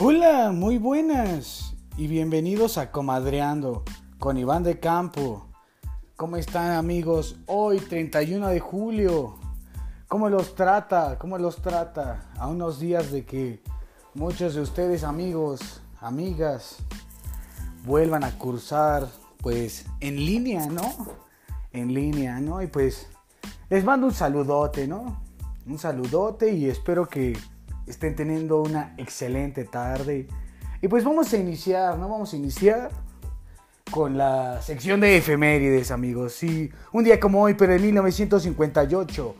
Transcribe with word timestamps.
Hola, 0.00 0.52
muy 0.52 0.78
buenas 0.78 1.74
y 1.96 2.06
bienvenidos 2.06 2.78
a 2.78 2.92
Comadreando 2.92 3.82
con 4.20 4.36
Iván 4.36 4.62
de 4.62 4.78
Campo. 4.78 5.48
¿Cómo 6.14 6.36
están 6.36 6.70
amigos? 6.70 7.34
Hoy 7.46 7.80
31 7.80 8.46
de 8.46 8.60
julio. 8.60 9.34
¿Cómo 10.06 10.28
los 10.28 10.54
trata? 10.54 11.18
¿Cómo 11.18 11.36
los 11.36 11.60
trata? 11.60 12.30
A 12.38 12.46
unos 12.46 12.78
días 12.78 13.10
de 13.10 13.24
que 13.24 13.60
muchos 14.14 14.54
de 14.54 14.60
ustedes 14.60 15.02
amigos, 15.02 15.82
amigas, 16.00 16.76
vuelvan 17.84 18.22
a 18.22 18.38
cursar 18.38 19.08
pues 19.38 19.84
en 19.98 20.14
línea, 20.14 20.66
¿no? 20.66 21.08
En 21.72 21.92
línea, 21.92 22.38
¿no? 22.38 22.62
Y 22.62 22.68
pues 22.68 23.08
les 23.68 23.82
mando 23.82 24.06
un 24.06 24.14
saludote, 24.14 24.86
¿no? 24.86 25.20
Un 25.66 25.76
saludote 25.76 26.52
y 26.52 26.66
espero 26.66 27.08
que 27.08 27.36
estén 27.88 28.14
teniendo 28.14 28.62
una 28.62 28.94
excelente 28.98 29.64
tarde. 29.64 30.28
Y 30.80 30.88
pues 30.88 31.04
vamos 31.04 31.32
a 31.32 31.36
iniciar, 31.36 31.98
¿no? 31.98 32.08
Vamos 32.08 32.32
a 32.32 32.36
iniciar 32.36 32.90
con 33.90 34.16
la 34.16 34.60
sección 34.62 35.00
de 35.00 35.16
efemérides, 35.16 35.90
amigos. 35.90 36.34
Sí, 36.34 36.70
un 36.92 37.04
día 37.04 37.18
como 37.18 37.42
hoy, 37.42 37.54
pero 37.54 37.72
en 37.74 37.82
1958, 37.82 39.34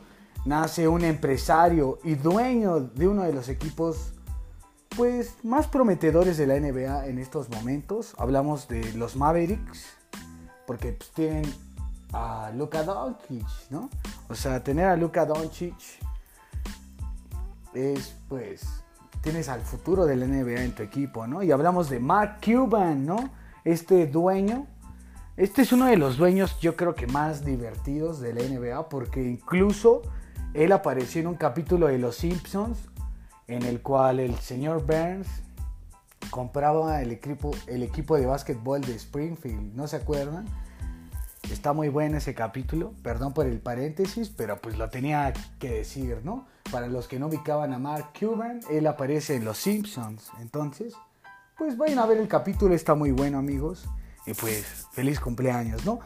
nace 0.45 0.87
un 0.87 1.03
empresario 1.03 1.99
y 2.03 2.15
dueño 2.15 2.79
de 2.79 3.07
uno 3.07 3.23
de 3.23 3.33
los 3.33 3.49
equipos 3.49 4.13
pues 4.95 5.35
más 5.43 5.67
prometedores 5.67 6.37
de 6.37 6.47
la 6.47 6.59
NBA 6.59 7.07
en 7.07 7.19
estos 7.19 7.49
momentos. 7.49 8.13
Hablamos 8.17 8.67
de 8.67 8.93
los 8.93 9.15
Mavericks, 9.15 9.85
porque 10.65 10.93
pues, 10.93 11.11
tienen 11.11 11.43
a 12.11 12.51
Luka 12.55 12.83
Doncic, 12.83 13.45
¿no? 13.69 13.89
O 14.27 14.35
sea, 14.35 14.63
tener 14.63 14.85
a 14.87 14.97
Luka 14.97 15.25
Doncic 15.25 15.75
es 17.73 18.15
pues 18.27 18.83
tienes 19.21 19.49
al 19.49 19.61
futuro 19.61 20.05
del 20.05 20.29
NBA 20.29 20.63
en 20.63 20.73
tu 20.73 20.83
equipo, 20.83 21.27
¿no? 21.27 21.43
Y 21.43 21.51
hablamos 21.51 21.89
de 21.89 21.99
Mark 21.99 22.37
Cuban, 22.43 23.05
¿no? 23.05 23.29
Este 23.63 24.07
dueño. 24.07 24.67
Este 25.35 25.61
es 25.61 25.71
uno 25.71 25.85
de 25.85 25.97
los 25.97 26.17
dueños 26.17 26.59
yo 26.59 26.75
creo 26.75 26.95
que 26.95 27.07
más 27.07 27.45
divertidos 27.45 28.19
de 28.19 28.33
la 28.33 28.41
NBA 28.41 28.89
porque 28.89 29.23
incluso 29.23 30.01
él 30.53 30.71
apareció 30.71 31.21
en 31.21 31.27
un 31.27 31.35
capítulo 31.35 31.87
de 31.87 31.97
Los 31.97 32.17
Simpsons 32.17 32.77
en 33.47 33.63
el 33.63 33.81
cual 33.81 34.19
el 34.19 34.35
señor 34.35 34.85
Burns 34.85 35.27
compraba 36.29 37.01
el 37.01 37.11
equipo, 37.11 37.51
el 37.67 37.83
equipo 37.83 38.17
de 38.17 38.25
básquetbol 38.25 38.81
de 38.81 38.95
Springfield, 38.95 39.75
¿no 39.75 39.87
se 39.87 39.95
acuerdan? 39.95 40.45
Está 41.51 41.73
muy 41.73 41.89
bueno 41.89 42.17
ese 42.17 42.35
capítulo, 42.35 42.93
perdón 43.01 43.33
por 43.33 43.47
el 43.47 43.59
paréntesis, 43.59 44.29
pero 44.29 44.61
pues 44.61 44.77
lo 44.77 44.89
tenía 44.89 45.33
que 45.59 45.71
decir, 45.71 46.21
¿no? 46.23 46.47
Para 46.71 46.87
los 46.87 47.07
que 47.07 47.17
no 47.17 47.27
ubicaban 47.27 47.73
a 47.73 47.79
Mark 47.79 48.11
Cuban, 48.19 48.59
él 48.69 48.85
aparece 48.85 49.35
en 49.35 49.45
Los 49.45 49.57
Simpsons. 49.57 50.29
Entonces, 50.41 50.93
pues 51.57 51.77
vayan 51.77 51.99
a 51.99 52.05
ver 52.05 52.17
el 52.17 52.27
capítulo, 52.27 52.75
está 52.75 52.93
muy 52.93 53.11
bueno, 53.11 53.39
amigos. 53.39 53.87
Y 54.27 54.33
pues, 54.33 54.87
feliz 54.91 55.19
cumpleaños, 55.19 55.85
¿no? 55.85 55.99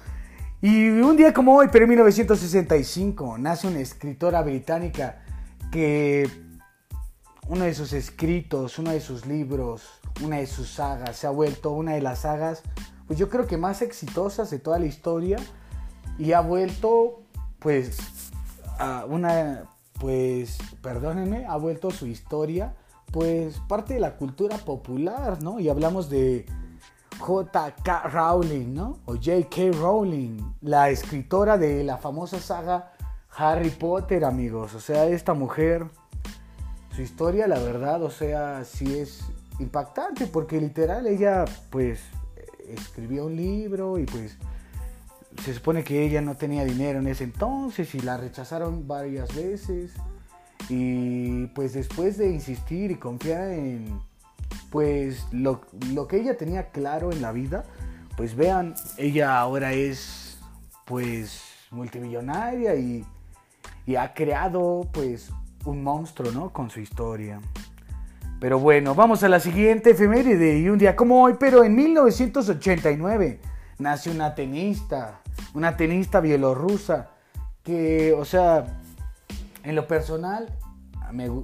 Y 0.61 0.88
un 0.88 1.17
día 1.17 1.34
como 1.34 1.58
hoy, 1.58 1.67
pero 1.72 1.84
en 1.84 1.89
1965, 1.89 3.38
nace 3.38 3.67
una 3.67 3.80
escritora 3.80 4.42
británica 4.44 5.23
que 5.72 6.30
uno 7.48 7.66
de 7.66 7.73
sus 7.73 7.92
escritos, 7.92 8.80
uno 8.80 8.92
de 8.92 9.02
sus 9.02 9.26
libros, 9.26 10.00
una 10.22 10.38
de 10.38 10.48
sus 10.48 10.70
sagas, 10.70 11.17
se 11.17 11.28
ha 11.28 11.31
vuelto 11.31 11.72
una 11.72 11.94
de 11.94 12.02
las 12.02 12.20
sagas 12.20 12.64
pues 13.08 13.20
yo 13.20 13.30
creo 13.30 13.48
que 13.48 13.58
más 13.58 13.82
exitosas 13.82 14.50
de 14.50 14.59
toda 14.59 14.80
la 14.80 14.86
historia 14.86 15.38
y 16.18 16.34
ha 16.34 16.42
vuelto 16.42 17.22
pues 17.60 17.98
a 18.80 19.06
una 19.06 19.64
pues 20.00 20.58
perdónenme, 20.82 21.45
ha 21.45 21.56
vuelto 21.58 21.92
su 21.92 22.08
historia 22.08 22.76
pues 23.12 23.60
parte 23.68 23.94
de 23.94 24.00
la 24.00 24.18
cultura 24.18 24.58
popular, 24.58 25.42
¿no? 25.44 25.60
Y 25.60 25.70
hablamos 25.70 26.10
de 26.10 26.45
J.K. 27.20 28.10
Rowling, 28.10 28.73
¿no? 28.73 29.00
O 29.06 29.14
J.K. 29.14 29.72
Rowling, 29.80 30.39
la 30.61 30.89
escritora 30.89 31.58
de 31.58 31.83
la 31.83 31.98
famosa 31.98 32.39
saga 32.39 32.92
Harry 33.36 33.70
Potter, 33.70 34.26
amigos. 34.26 34.73
O 34.73 34.80
sea, 34.80 35.06
esta 35.06 35.33
mujer, 35.33 35.86
su 36.95 37.02
historia, 37.02 37.48
la 37.48 37.60
verdad, 37.60 38.02
o 38.04 38.10
sea, 38.10 38.64
sí 38.66 38.98
es 39.00 39.23
impactante 39.60 40.27
porque 40.27 40.60
literal 40.60 41.08
ella, 41.08 41.45
pues, 41.70 42.02
escribió 42.70 43.26
un 43.26 43.36
libro 43.36 43.98
y 44.00 44.06
pues 44.06 44.38
se 45.44 45.54
supone 45.54 45.84
que 45.84 46.04
ella 46.06 46.22
no 46.22 46.36
tenía 46.36 46.64
dinero 46.64 47.00
en 47.00 47.08
ese 47.08 47.24
entonces 47.24 47.94
y 47.96 48.00
la 48.00 48.18
rechazaron 48.18 48.88
varias 48.88 49.36
veces. 49.36 49.94
Y 50.70 51.48
pues 51.48 51.74
después 51.74 52.18
de 52.18 52.32
insistir 52.32 52.92
y 52.92 52.96
confiar 52.96 53.50
en 53.52 54.00
pues 54.70 55.28
lo, 55.32 55.62
que 56.08 56.18
ella 56.18 56.38
tenía 56.38 56.70
claro 56.72 57.12
en 57.12 57.22
la 57.22 57.32
vida, 57.32 57.64
pues 58.16 58.36
vean, 58.36 58.76
ella 58.98 59.40
ahora 59.40 59.74
es 59.74 60.40
pues 60.86 61.44
multimillonaria 61.72 62.76
y, 62.76 63.06
y 63.86 63.95
ha 63.95 64.14
creado 64.14 64.88
pues 64.92 65.32
un 65.66 65.84
monstruo, 65.84 66.32
¿no? 66.32 66.52
Con 66.52 66.70
su 66.70 66.80
historia. 66.80 67.40
Pero 68.43 68.59
bueno, 68.59 68.93
vamos 68.93 69.23
a 69.23 69.30
la 69.30 69.39
siguiente 69.39 69.92
efeméride 69.92 70.59
y 70.59 70.67
un 70.67 70.77
día 70.77 70.98
como 70.98 71.23
hoy, 71.23 71.36
pero 71.39 71.64
en 71.64 71.73
1989 71.76 73.39
nace 73.80 74.11
una 74.11 74.36
tenista, 74.36 75.21
una 75.54 75.77
tenista 75.77 76.20
bielorrusa 76.20 77.11
que, 77.64 78.11
o 78.11 78.26
sea, 78.26 78.82
en 79.64 79.77
lo 79.77 79.87
personal, 79.87 80.53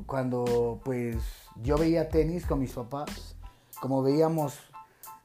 cuando 0.08 0.82
pues 0.84 1.16
yo 1.64 1.78
veía 1.78 2.10
tenis 2.10 2.46
con 2.46 2.60
mis 2.60 2.74
papás, 2.74 3.38
como 3.80 4.04
veíamos 4.04 4.60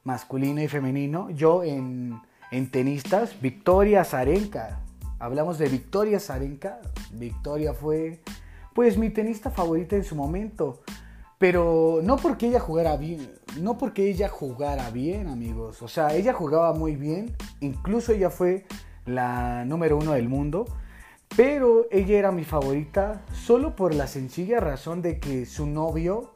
masculino 0.05 0.61
y 0.61 0.69
femenino, 0.69 1.29
yo 1.31 1.61
en, 1.61 2.21
en 2.51 2.71
tenistas, 2.71 3.35
Victoria 3.41 4.05
Zarenka, 4.05 4.79
hablamos 5.19 5.57
de 5.57 5.67
Victoria 5.67 6.21
Zarenka, 6.21 6.79
Victoria 7.11 7.73
fue 7.73 8.21
pues 8.73 8.97
mi 8.97 9.09
tenista 9.09 9.51
favorita 9.51 9.97
en 9.97 10.05
su 10.05 10.15
momento. 10.15 10.81
Pero 11.37 11.99
no 12.01 12.15
porque 12.17 12.47
ella 12.47 12.59
jugara 12.59 12.95
bien, 12.95 13.29
no 13.59 13.77
porque 13.77 14.09
ella 14.09 14.29
jugara 14.29 14.89
bien, 14.89 15.27
amigos. 15.27 15.81
O 15.81 15.87
sea, 15.87 16.13
ella 16.13 16.33
jugaba 16.33 16.73
muy 16.73 16.95
bien, 16.95 17.35
incluso 17.59 18.13
ella 18.13 18.29
fue 18.29 18.65
la 19.05 19.65
número 19.65 19.97
uno 19.97 20.13
del 20.13 20.29
mundo. 20.29 20.65
Pero 21.35 21.85
ella 21.91 22.17
era 22.17 22.31
mi 22.31 22.45
favorita 22.45 23.21
solo 23.33 23.75
por 23.75 23.93
la 23.93 24.07
sencilla 24.07 24.61
razón 24.61 25.01
de 25.01 25.19
que 25.19 25.45
su 25.45 25.65
novio 25.65 26.33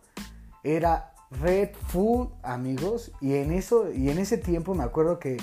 era 0.64 1.14
Red 1.32 1.70
Food, 1.88 2.30
amigos. 2.44 3.12
Y 3.22 3.36
en, 3.36 3.54
eso, 3.54 3.92
y 3.94 4.10
en 4.10 4.18
ese 4.18 4.38
tiempo 4.38 4.76
me 4.76 4.84
acuerdo 4.84 5.18
que 5.20 5.38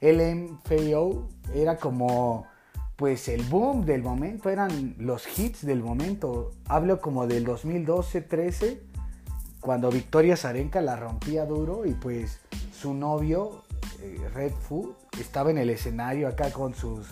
LMFAO 0.00 1.28
era 1.54 1.76
como 1.78 2.46
pues 2.96 3.28
el 3.28 3.44
boom 3.44 3.86
del 3.86 4.02
momento, 4.02 4.50
eran 4.50 4.96
los 4.98 5.38
hits 5.38 5.64
del 5.64 5.82
momento. 5.82 6.50
Hablo 6.66 7.00
como 7.00 7.26
del 7.26 7.46
2012-13 7.46 8.87
cuando 9.60 9.90
Victoria 9.90 10.36
Zarenka 10.36 10.80
la 10.80 10.96
rompía 10.96 11.44
duro 11.44 11.84
y 11.84 11.92
pues 11.94 12.40
su 12.72 12.94
novio, 12.94 13.62
eh, 14.00 14.28
Red 14.32 14.52
Food, 14.52 14.94
estaba 15.20 15.50
en 15.50 15.58
el 15.58 15.70
escenario 15.70 16.28
acá 16.28 16.52
con 16.52 16.74
sus 16.74 17.06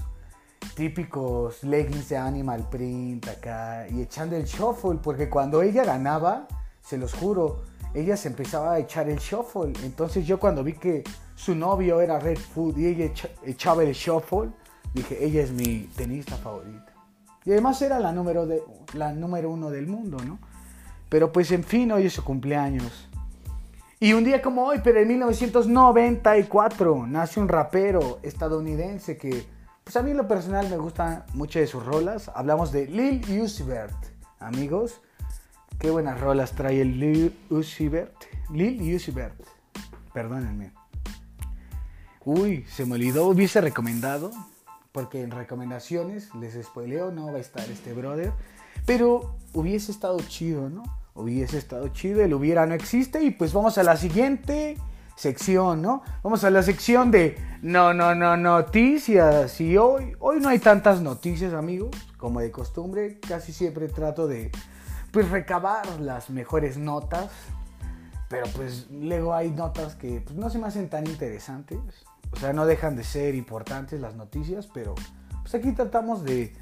típicos 0.75 1.65
leggings 1.65 2.09
de 2.09 2.17
animal 2.17 2.69
print 2.69 3.29
acá 3.29 3.87
y 3.89 4.03
echando 4.03 4.37
el 4.37 4.45
shuffle, 4.45 4.99
porque 5.03 5.29
cuando 5.29 5.63
ella 5.63 5.85
ganaba, 5.85 6.47
se 6.81 6.99
los 6.99 7.15
juro, 7.15 7.63
ella 7.95 8.17
se 8.17 8.29
empezaba 8.29 8.73
a 8.73 8.79
echar 8.79 9.09
el 9.09 9.19
shuffle. 9.19 9.73
Entonces 9.85 10.27
yo 10.27 10.39
cuando 10.39 10.63
vi 10.63 10.75
que 10.75 11.03
su 11.35 11.55
novio 11.55 12.01
era 12.01 12.21
Red 12.21 12.39
Food 12.39 12.79
y 12.79 12.87
ella 12.87 13.11
echaba 13.45 13.83
el 13.83 13.93
shuffle, 13.93 14.51
dije, 14.95 15.25
ella 15.25 15.43
es 15.43 15.51
mi 15.51 15.89
tenista 15.97 16.37
favorita. 16.37 16.93
Y 17.45 17.53
además 17.53 17.81
era 17.83 17.99
la 17.99 18.13
número, 18.13 18.47
de, 18.47 18.63
la 18.95 19.13
número 19.13 19.51
uno 19.51 19.71
del 19.71 19.87
mundo, 19.87 20.19
¿no? 20.25 20.39
Pero 21.09 21.33
pues 21.33 21.51
en 21.53 21.65
fin, 21.65 21.93
hoy 21.93 22.07
es 22.07 22.15
su 22.15 22.25
cumpleaños. 22.25 23.09
Y 23.99 24.13
un 24.13 24.25
día 24.25 24.43
como 24.43 24.65
hoy, 24.65 24.81
pero 24.85 25.01
en 25.01 25.09
1994, 25.09 27.07
nace 27.07 27.41
un 27.41 27.49
rapero 27.49 28.19
estadounidense 28.23 29.17
que, 29.17 29.47
pues 29.85 29.97
a 29.97 30.03
mí 30.03 30.13
lo 30.13 30.29
personal 30.29 30.69
me 30.69 30.77
gusta 30.77 31.25
mucho 31.33 31.59
de 31.59 31.67
sus 31.67 31.85
rolas. 31.85 32.31
Hablamos 32.35 32.73
de 32.73 32.87
Lil 32.87 33.41
Uzi 33.41 33.63
Vert, 33.63 33.97
amigos. 34.39 35.01
Qué 35.79 35.91
buenas 35.91 36.21
rolas 36.21 36.53
trae 36.53 36.83
el 36.83 37.01
Lil 37.01 37.39
Uzi 37.49 37.89
Vert. 37.89 38.25
Lil 38.53 38.95
Uzi 38.95 39.13
Vert, 39.13 39.41
perdónenme. 40.13 40.73
Uy, 42.25 42.67
se 42.69 42.85
me 42.85 42.97
olvidó, 42.97 43.29
hubiese 43.29 43.61
recomendado, 43.61 44.31
porque 44.91 45.23
en 45.23 45.31
recomendaciones, 45.31 46.35
les 46.35 46.63
spoileo, 46.67 47.13
no 47.13 47.27
va 47.27 47.39
a 47.39 47.41
estar 47.41 47.71
este 47.71 47.93
brother. 47.95 48.33
Pero 48.87 49.37
hubiese 49.53 49.93
estado 49.93 50.19
chido, 50.21 50.71
¿no? 50.71 50.83
Hubiese 51.15 51.59
estado 51.59 51.89
chido, 51.89 52.23
el 52.23 52.35
hubiera 52.35 52.67
no 52.67 52.75
existe 52.75 53.23
y 53.23 53.31
pues 53.31 53.53
vamos 53.53 53.79
a 53.79 53.83
la 53.83 53.97
siguiente 53.97 54.77
sección, 55.17 55.83
¿no? 55.83 56.03
Vamos 56.23 56.45
a 56.45 56.51
la 56.51 56.63
sección 56.63 57.11
de 57.11 57.37
no, 57.63 57.93
no, 57.93 58.15
no, 58.15 58.37
noticias. 58.37 59.61
Y 59.61 59.77
hoy, 59.77 60.15
hoy 60.21 60.41
no 60.41 60.49
hay 60.51 60.59
tantas 60.59 61.01
noticias, 61.01 61.53
amigos, 61.53 61.91
como 62.17 62.41
de 62.41 62.51
costumbre. 62.51 63.19
Casi 63.21 63.53
siempre 63.53 63.89
trato 63.89 64.27
de, 64.27 64.53
pues, 65.11 65.31
recabar 65.31 66.01
las 66.01 66.31
mejores 66.31 66.77
notas 66.77 67.31
pero 68.29 68.47
pues 68.55 68.89
luego 68.91 69.35
hay 69.35 69.51
notas 69.51 69.95
que 69.95 70.21
pues, 70.21 70.37
no 70.37 70.51
se 70.51 70.59
me 70.59 70.67
hacen 70.67 70.89
tan 70.89 71.07
interesantes. 71.07 71.79
O 72.33 72.37
sea, 72.37 72.53
no 72.53 72.67
dejan 72.67 72.97
de 72.97 73.05
ser 73.05 73.35
importantes 73.35 74.01
las 74.01 74.17
noticias, 74.17 74.69
pero 74.73 74.95
pues 75.43 75.55
aquí 75.55 75.73
tratamos 75.73 76.25
de 76.25 76.53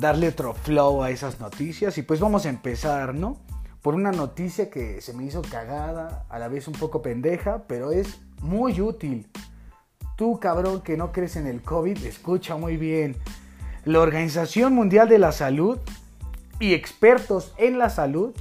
darle 0.00 0.28
otro 0.28 0.54
flow 0.54 1.02
a 1.02 1.10
esas 1.10 1.38
noticias 1.38 1.96
y 1.98 2.02
pues 2.02 2.20
vamos 2.20 2.46
a 2.46 2.48
empezar, 2.48 3.14
¿no? 3.14 3.36
Por 3.82 3.94
una 3.94 4.10
noticia 4.10 4.70
que 4.70 5.00
se 5.00 5.12
me 5.12 5.24
hizo 5.24 5.42
cagada, 5.42 6.26
a 6.28 6.38
la 6.38 6.48
vez 6.48 6.66
un 6.68 6.74
poco 6.74 7.02
pendeja, 7.02 7.64
pero 7.66 7.92
es 7.92 8.20
muy 8.40 8.80
útil. 8.80 9.28
Tú, 10.16 10.38
cabrón, 10.40 10.82
que 10.82 10.96
no 10.96 11.12
crees 11.12 11.36
en 11.36 11.46
el 11.46 11.62
COVID, 11.62 12.04
escucha 12.04 12.56
muy 12.56 12.76
bien. 12.76 13.16
La 13.84 14.00
Organización 14.00 14.74
Mundial 14.74 15.08
de 15.08 15.18
la 15.18 15.32
Salud 15.32 15.78
y 16.58 16.74
expertos 16.74 17.54
en 17.56 17.78
la 17.78 17.88
salud, 17.88 18.34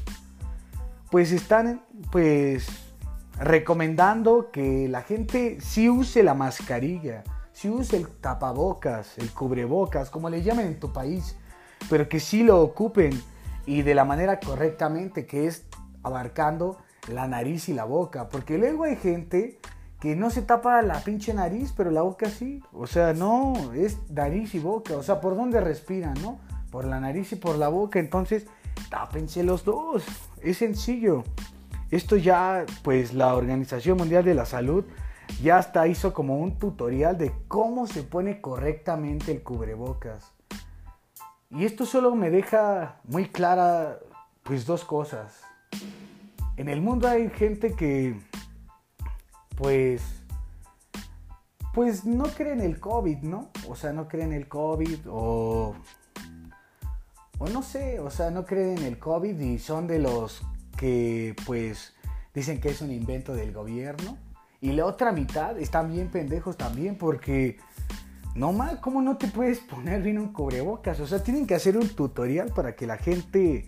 pues 1.10 1.32
están, 1.32 1.82
pues, 2.12 2.68
recomendando 3.40 4.52
que 4.52 4.90
la 4.90 5.02
gente 5.04 5.60
sí 5.62 5.90
use 5.90 6.22
la 6.24 6.34
mascarilla, 6.34 7.24
sí 7.54 7.70
use 7.70 7.96
el 7.96 8.08
tapabocas, 8.10 9.18
el 9.18 9.32
cubrebocas, 9.32 10.10
como 10.10 10.30
le 10.30 10.44
llamen 10.44 10.68
en 10.68 10.80
tu 10.80 10.92
país, 10.92 11.38
pero 11.90 12.10
que 12.10 12.20
sí 12.20 12.44
lo 12.44 12.62
ocupen 12.62 13.12
y 13.66 13.84
de 13.84 13.96
la 13.96 14.06
manera 14.06 14.40
correctamente, 14.40 15.26
que 15.26 15.48
es 15.48 15.66
abarcando 16.04 16.78
la 17.08 17.28
nariz 17.28 17.70
y 17.70 17.74
la 17.74 17.86
boca, 17.86 18.30
porque 18.30 18.58
luego 18.58 18.84
hay 18.84 18.96
gente 18.96 19.60
que 20.00 20.16
no 20.16 20.30
se 20.30 20.42
tapa 20.42 20.82
la 20.82 21.02
pinche 21.02 21.34
nariz, 21.34 21.74
pero 21.76 21.92
la 21.92 22.02
boca 22.02 22.30
sí. 22.30 22.64
O 22.72 22.88
sea, 22.88 23.14
no, 23.14 23.74
es 23.74 23.98
nariz 24.10 24.56
y 24.56 24.60
boca. 24.60 24.96
O 24.96 25.04
sea, 25.04 25.20
¿por 25.20 25.36
dónde 25.36 25.60
respiran, 25.60 26.14
no? 26.22 26.40
Por 26.72 26.86
la 26.86 27.00
nariz 27.00 27.34
y 27.34 27.36
por 27.36 27.58
la 27.58 27.68
boca. 27.68 28.00
Entonces, 28.00 28.48
tápense 28.90 29.44
los 29.44 29.66
dos. 29.66 30.04
Es 30.42 30.58
sencillo. 30.58 31.24
Esto 31.92 32.16
ya, 32.16 32.66
pues 32.84 33.14
la 33.14 33.36
Organización 33.36 33.98
Mundial 33.98 34.24
de 34.24 34.36
la 34.36 34.46
Salud 34.46 34.86
ya 35.42 35.58
hasta 35.58 35.88
hizo 35.88 36.14
como 36.14 36.38
un 36.38 36.58
tutorial 36.58 37.18
de 37.18 37.34
cómo 37.48 37.86
se 37.86 38.04
pone 38.04 38.40
correctamente 38.40 39.32
el 39.32 39.44
cubrebocas. 39.44 40.32
Y 41.52 41.66
esto 41.66 41.86
solo 41.86 42.16
me 42.16 42.30
deja 42.30 43.00
muy 43.06 43.28
clara, 43.28 44.00
pues 44.44 44.66
dos 44.66 44.86
cosas. 44.86 45.42
En 46.58 46.70
el 46.70 46.82
mundo 46.82 47.08
hay 47.08 47.30
gente 47.30 47.74
que 47.74 48.20
pues, 49.60 50.02
pues 51.74 52.06
no 52.06 52.24
creen 52.26 52.62
el 52.62 52.80
COVID, 52.80 53.18
¿no? 53.24 53.50
O 53.68 53.76
sea, 53.76 53.92
no 53.92 54.08
creen 54.08 54.32
el 54.32 54.48
COVID 54.48 55.00
o, 55.10 55.76
o 57.40 57.48
no 57.50 57.62
sé, 57.62 58.00
o 58.00 58.10
sea, 58.10 58.32
no 58.32 58.46
creen 58.46 58.78
el 58.80 58.98
COVID 58.98 59.38
y 59.38 59.60
son 59.60 59.86
de 59.86 60.00
los 60.00 60.42
que, 60.78 61.36
pues, 61.46 61.94
dicen 62.34 62.62
que 62.62 62.70
es 62.70 62.82
un 62.82 62.92
invento 62.92 63.34
del 63.34 63.52
gobierno. 63.52 64.18
Y 64.62 64.72
la 64.72 64.86
otra 64.86 65.12
mitad 65.12 65.58
están 65.60 65.92
bien 65.92 66.10
pendejos 66.10 66.56
también 66.56 66.98
porque, 66.98 67.58
no 68.40 68.54
mal, 68.54 68.80
¿cómo 68.80 69.02
no 69.02 69.18
te 69.18 69.28
puedes 69.28 69.60
poner 69.60 70.02
bien 70.02 70.18
un 70.18 70.32
cubrebocas? 70.32 70.98
O 71.02 71.06
sea, 71.06 71.22
tienen 71.22 71.46
que 71.46 71.56
hacer 71.56 71.76
un 71.78 71.90
tutorial 71.90 72.54
para 72.54 72.74
que 72.74 72.88
la 72.88 72.96
gente 72.96 73.66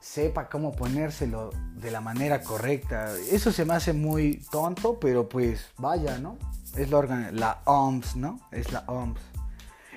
sepa 0.00 0.48
cómo 0.48 0.72
ponérselo 0.72 1.50
de 1.74 1.90
la 1.90 2.00
manera 2.00 2.40
correcta. 2.40 3.12
Eso 3.30 3.52
se 3.52 3.66
me 3.66 3.74
hace 3.74 3.92
muy 3.92 4.42
tonto, 4.50 4.98
pero 4.98 5.28
pues 5.28 5.70
vaya, 5.76 6.16
¿no? 6.16 6.38
Es 6.78 6.90
la, 6.90 7.30
la 7.30 7.60
OMS, 7.66 8.16
¿no? 8.16 8.40
Es 8.50 8.72
la 8.72 8.84
OMS. 8.86 9.20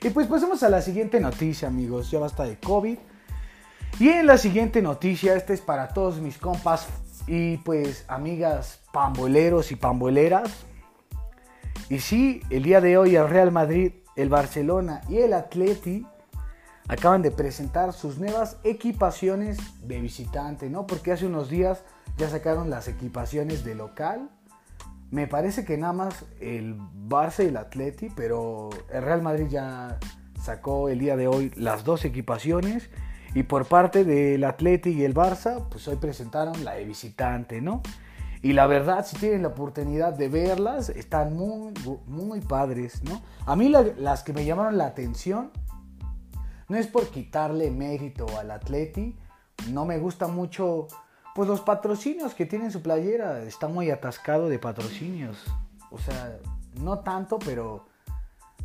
Y 0.02 0.10
pues 0.10 0.28
pasemos 0.28 0.62
a 0.64 0.70
la 0.70 0.82
siguiente 0.82 1.22
noticia, 1.22 1.70
amigos. 1.70 2.12
Ya 2.12 2.20
basta 2.20 2.44
de 2.44 2.60
COVID. 2.60 2.98
Y 4.02 4.10
en 4.10 4.28
la 4.28 4.38
siguiente 4.38 4.82
noticia, 4.82 5.34
esta 5.34 5.54
es 5.54 5.62
para 5.62 5.88
todos 5.88 6.20
mis 6.20 6.38
compas 6.38 6.88
y 7.26 7.56
pues 7.58 8.04
amigas 8.10 8.82
pamboleros 8.92 9.72
y 9.72 9.78
pamboleras. 9.78 10.66
Y 11.90 12.00
sí, 12.00 12.42
el 12.50 12.64
día 12.64 12.82
de 12.82 12.98
hoy 12.98 13.16
el 13.16 13.30
Real 13.30 13.52
Madrid, 13.52 13.94
el 14.16 14.30
Barcelona 14.30 15.02
y 15.08 15.18
el 15.18 15.34
Atleti 15.34 16.06
acaban 16.88 17.22
de 17.22 17.30
presentar 17.32 17.94
sus 17.94 18.18
nuevas 18.18 18.58
equipaciones 18.64 19.60
de 19.88 20.00
visitante, 20.00 20.70
¿no? 20.70 20.88
Porque 20.88 21.12
hace 21.12 21.28
unos 21.28 21.50
días 21.50 21.84
ya 22.18 22.30
sacaron 22.30 22.70
las 22.70 22.88
equipaciones 22.88 23.64
de 23.64 23.76
local. 23.76 24.30
Me 25.12 25.28
parece 25.28 25.64
que 25.64 25.78
nada 25.78 25.94
más 25.94 26.26
el 26.40 26.76
Barça 27.08 27.44
y 27.44 27.50
el 27.50 27.58
Atleti, 27.58 28.10
pero 28.16 28.72
el 28.92 29.04
Real 29.04 29.22
Madrid 29.22 29.48
ya 29.48 30.00
sacó 30.42 30.90
el 30.90 31.00
día 31.00 31.16
de 31.16 31.28
hoy 31.28 31.52
las 31.56 31.84
dos 31.84 32.04
equipaciones. 32.04 32.90
Y 33.36 33.44
por 33.44 33.66
parte 33.66 34.06
del 34.06 34.44
Atleti 34.44 34.92
y 34.92 35.04
el 35.04 35.14
Barça, 35.14 35.68
pues 35.70 35.88
hoy 35.88 35.98
presentaron 35.98 36.64
la 36.64 36.74
de 36.74 36.86
visitante, 36.86 37.62
¿no? 37.62 37.84
Y 38.46 38.54
la 38.54 38.68
verdad, 38.68 39.04
si 39.04 39.18
tienen 39.18 39.42
la 39.42 39.48
oportunidad 39.48 40.14
de 40.14 40.30
verlas, 40.30 40.90
están 40.90 41.36
muy, 41.36 41.74
muy 42.06 42.42
padres, 42.42 43.02
¿no? 43.04 43.24
A 43.48 43.56
mí 43.56 43.70
las 43.70 44.22
que 44.22 44.34
me 44.34 44.46
llamaron 44.46 44.78
la 44.78 44.86
atención 44.86 45.50
no 46.68 46.78
es 46.78 46.86
por 46.86 47.08
quitarle 47.08 47.72
mérito 47.72 48.28
al 48.38 48.52
Atleti, 48.52 49.18
no 49.72 49.88
me 49.88 49.98
gusta 49.98 50.28
mucho 50.28 50.86
pues 51.34 51.50
los 51.50 51.62
patrocinios 51.62 52.36
que 52.36 52.46
tiene 52.46 52.70
su 52.70 52.84
playera, 52.84 53.42
está 53.42 53.68
muy 53.68 53.90
atascado 53.90 54.48
de 54.48 54.60
patrocinios. 54.60 55.44
O 55.90 55.98
sea, 55.98 56.38
no 56.80 57.00
tanto, 57.00 57.40
pero 57.40 57.88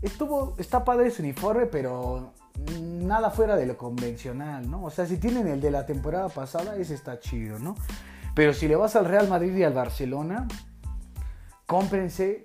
estuvo 0.02 0.56
está 0.58 0.84
padre 0.84 1.10
su 1.10 1.22
uniforme, 1.22 1.64
pero 1.64 2.34
nada 2.82 3.30
fuera 3.30 3.56
de 3.56 3.64
lo 3.64 3.78
convencional, 3.78 4.70
¿no? 4.70 4.84
O 4.84 4.90
sea, 4.90 5.06
si 5.06 5.16
tienen 5.16 5.48
el 5.48 5.62
de 5.62 5.70
la 5.70 5.86
temporada 5.86 6.28
pasada, 6.28 6.76
ese 6.76 6.92
está 6.92 7.18
chido, 7.18 7.58
¿no? 7.58 7.76
Pero 8.34 8.52
si 8.54 8.68
le 8.68 8.76
vas 8.76 8.96
al 8.96 9.06
Real 9.06 9.28
Madrid 9.28 9.54
y 9.56 9.64
al 9.64 9.72
Barcelona, 9.72 10.46
cómprense 11.66 12.44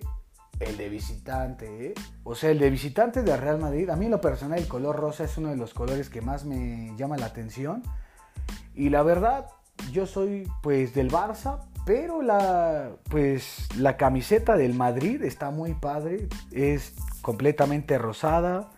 el 0.59 0.77
de 0.77 0.89
visitante, 0.89 1.87
¿eh? 1.87 1.93
O 2.23 2.35
sea, 2.35 2.51
el 2.51 2.59
de 2.59 2.69
visitante 2.69 3.23
de 3.23 3.35
Real 3.35 3.59
Madrid, 3.59 3.89
a 3.89 3.95
mí 3.95 4.05
en 4.05 4.11
lo 4.11 4.21
personal 4.21 4.59
el 4.59 4.67
color 4.67 4.95
rosa 4.95 5.25
es 5.25 5.37
uno 5.37 5.49
de 5.49 5.57
los 5.57 5.73
colores 5.73 6.09
que 6.09 6.21
más 6.21 6.45
me 6.45 6.95
llama 6.97 7.17
la 7.17 7.25
atención. 7.27 7.83
Y 8.73 8.89
la 8.89 9.03
verdad, 9.03 9.47
yo 9.91 10.05
soy 10.05 10.49
pues 10.61 10.93
del 10.93 11.11
Barça, 11.11 11.59
pero 11.85 12.21
la 12.21 12.91
pues 13.09 13.67
la 13.77 13.97
camiseta 13.97 14.55
del 14.57 14.73
Madrid 14.73 15.23
está 15.23 15.51
muy 15.51 15.73
padre, 15.73 16.27
es 16.51 16.93
completamente 17.21 17.97
rosada 17.97 18.71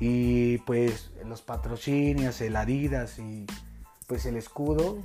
y 0.00 0.58
pues 0.58 1.12
los 1.24 1.42
patrocinios, 1.42 2.40
el 2.40 2.56
Adidas 2.56 3.18
y 3.18 3.46
pues 4.06 4.26
el 4.26 4.36
escudo 4.36 4.98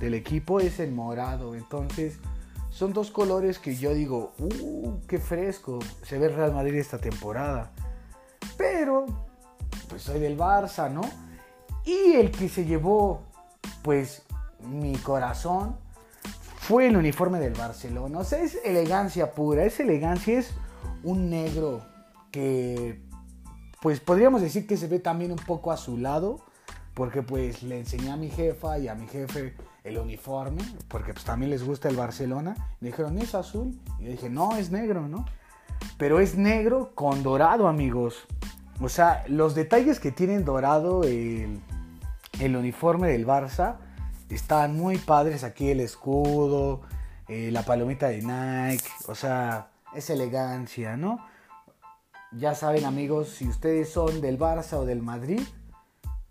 del 0.00 0.14
equipo 0.14 0.58
es 0.58 0.80
el 0.80 0.90
morado, 0.92 1.54
entonces 1.54 2.18
son 2.70 2.92
dos 2.92 3.10
colores 3.10 3.58
que 3.58 3.76
yo 3.76 3.92
digo, 3.94 4.32
¡uh, 4.38 5.00
qué 5.06 5.18
fresco! 5.18 5.78
Se 6.02 6.18
ve 6.18 6.28
Real 6.28 6.52
Madrid 6.52 6.76
esta 6.76 6.98
temporada. 6.98 7.72
Pero, 8.56 9.06
pues 9.88 10.02
soy 10.02 10.18
del 10.18 10.38
Barça, 10.38 10.90
¿no? 10.90 11.02
Y 11.84 12.14
el 12.14 12.30
que 12.30 12.48
se 12.48 12.64
llevó, 12.64 13.22
pues, 13.82 14.22
mi 14.60 14.96
corazón 14.96 15.76
fue 16.58 16.86
el 16.86 16.96
uniforme 16.96 17.38
del 17.38 17.54
Barcelona. 17.54 18.18
O 18.18 18.24
sea, 18.24 18.40
es 18.40 18.58
elegancia 18.64 19.32
pura, 19.32 19.64
es 19.64 19.80
elegancia, 19.80 20.38
es 20.38 20.52
un 21.02 21.28
negro 21.28 21.84
que, 22.30 23.02
pues, 23.82 24.00
podríamos 24.00 24.40
decir 24.40 24.66
que 24.66 24.76
se 24.76 24.86
ve 24.86 25.00
también 25.00 25.32
un 25.32 25.38
poco 25.38 25.72
azulado, 25.72 26.40
porque 26.94 27.22
pues 27.22 27.62
le 27.62 27.78
enseñé 27.78 28.10
a 28.10 28.16
mi 28.16 28.28
jefa 28.30 28.78
y 28.78 28.88
a 28.88 28.94
mi 28.94 29.06
jefe 29.06 29.54
el 29.84 29.98
uniforme, 29.98 30.62
porque 30.88 31.12
pues 31.12 31.24
también 31.24 31.50
les 31.50 31.64
gusta 31.64 31.88
el 31.88 31.96
Barcelona. 31.96 32.54
Me 32.80 32.88
dijeron, 32.88 33.18
¿es 33.18 33.34
azul? 33.34 33.78
Y 33.98 34.04
yo 34.04 34.10
dije, 34.10 34.28
no, 34.28 34.56
es 34.56 34.70
negro, 34.70 35.08
¿no? 35.08 35.24
Pero 35.96 36.20
es 36.20 36.36
negro 36.36 36.92
con 36.94 37.22
dorado, 37.22 37.68
amigos. 37.68 38.26
O 38.80 38.88
sea, 38.88 39.24
los 39.28 39.54
detalles 39.54 40.00
que 40.00 40.10
tienen 40.10 40.44
dorado 40.44 41.04
el, 41.04 41.60
el 42.40 42.56
uniforme 42.56 43.08
del 43.08 43.26
Barça 43.26 43.76
están 44.28 44.76
muy 44.76 44.98
padres. 44.98 45.44
Aquí 45.44 45.70
el 45.70 45.80
escudo, 45.80 46.82
eh, 47.28 47.50
la 47.52 47.62
palomita 47.62 48.08
de 48.08 48.22
Nike, 48.22 48.88
o 49.06 49.14
sea, 49.14 49.70
es 49.94 50.10
elegancia, 50.10 50.96
¿no? 50.96 51.24
Ya 52.32 52.54
saben, 52.54 52.84
amigos, 52.84 53.28
si 53.28 53.48
ustedes 53.48 53.90
son 53.90 54.20
del 54.20 54.38
Barça 54.38 54.74
o 54.74 54.84
del 54.84 55.02
Madrid, 55.02 55.40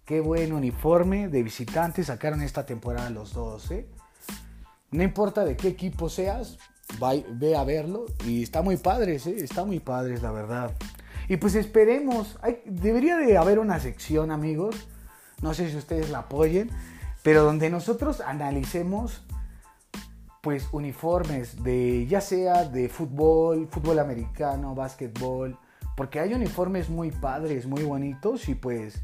Qué 0.10 0.22
buen 0.22 0.54
uniforme 0.54 1.28
de 1.28 1.44
visitante 1.44 2.04
sacaron 2.04 2.42
esta 2.42 2.66
temporada 2.66 3.12
los 3.12 3.32
dos, 3.32 3.70
¿eh? 3.70 3.86
No 4.90 5.04
importa 5.04 5.46
de 5.46 5.56
qué 5.56 5.68
equipo 5.68 6.10
seas, 6.10 6.58
ve 7.34 7.56
a 7.56 7.64
verlo 7.64 8.08
y 8.26 8.42
está 8.42 8.64
muy 8.64 8.78
padres, 8.78 9.28
¿eh? 9.28 9.36
Está 9.38 9.66
muy 9.66 9.80
padres, 9.80 10.24
la 10.24 10.32
verdad. 10.32 10.76
Y 11.28 11.38
pues 11.38 11.54
esperemos, 11.54 12.40
debería 12.66 13.18
de 13.18 13.38
haber 13.38 13.60
una 13.60 13.80
sección, 13.80 14.32
amigos, 14.32 14.88
no 15.44 15.54
sé 15.54 15.70
si 15.70 15.78
ustedes 15.78 16.10
la 16.10 16.22
apoyen, 16.22 16.72
pero 17.22 17.44
donde 17.44 17.70
nosotros 17.70 18.20
analicemos 18.20 19.22
pues 20.42 20.70
uniformes 20.72 21.62
de 21.64 22.08
ya 22.08 22.22
sea 22.22 22.66
de 22.66 22.90
fútbol, 22.90 23.68
fútbol 23.70 24.00
americano, 24.00 24.74
básquetbol, 24.74 25.60
porque 25.96 26.20
hay 26.20 26.34
uniformes 26.34 26.90
muy 26.90 27.12
padres, 27.12 27.68
muy 27.68 27.84
bonitos 27.84 28.50
y 28.50 28.56
pues 28.56 29.04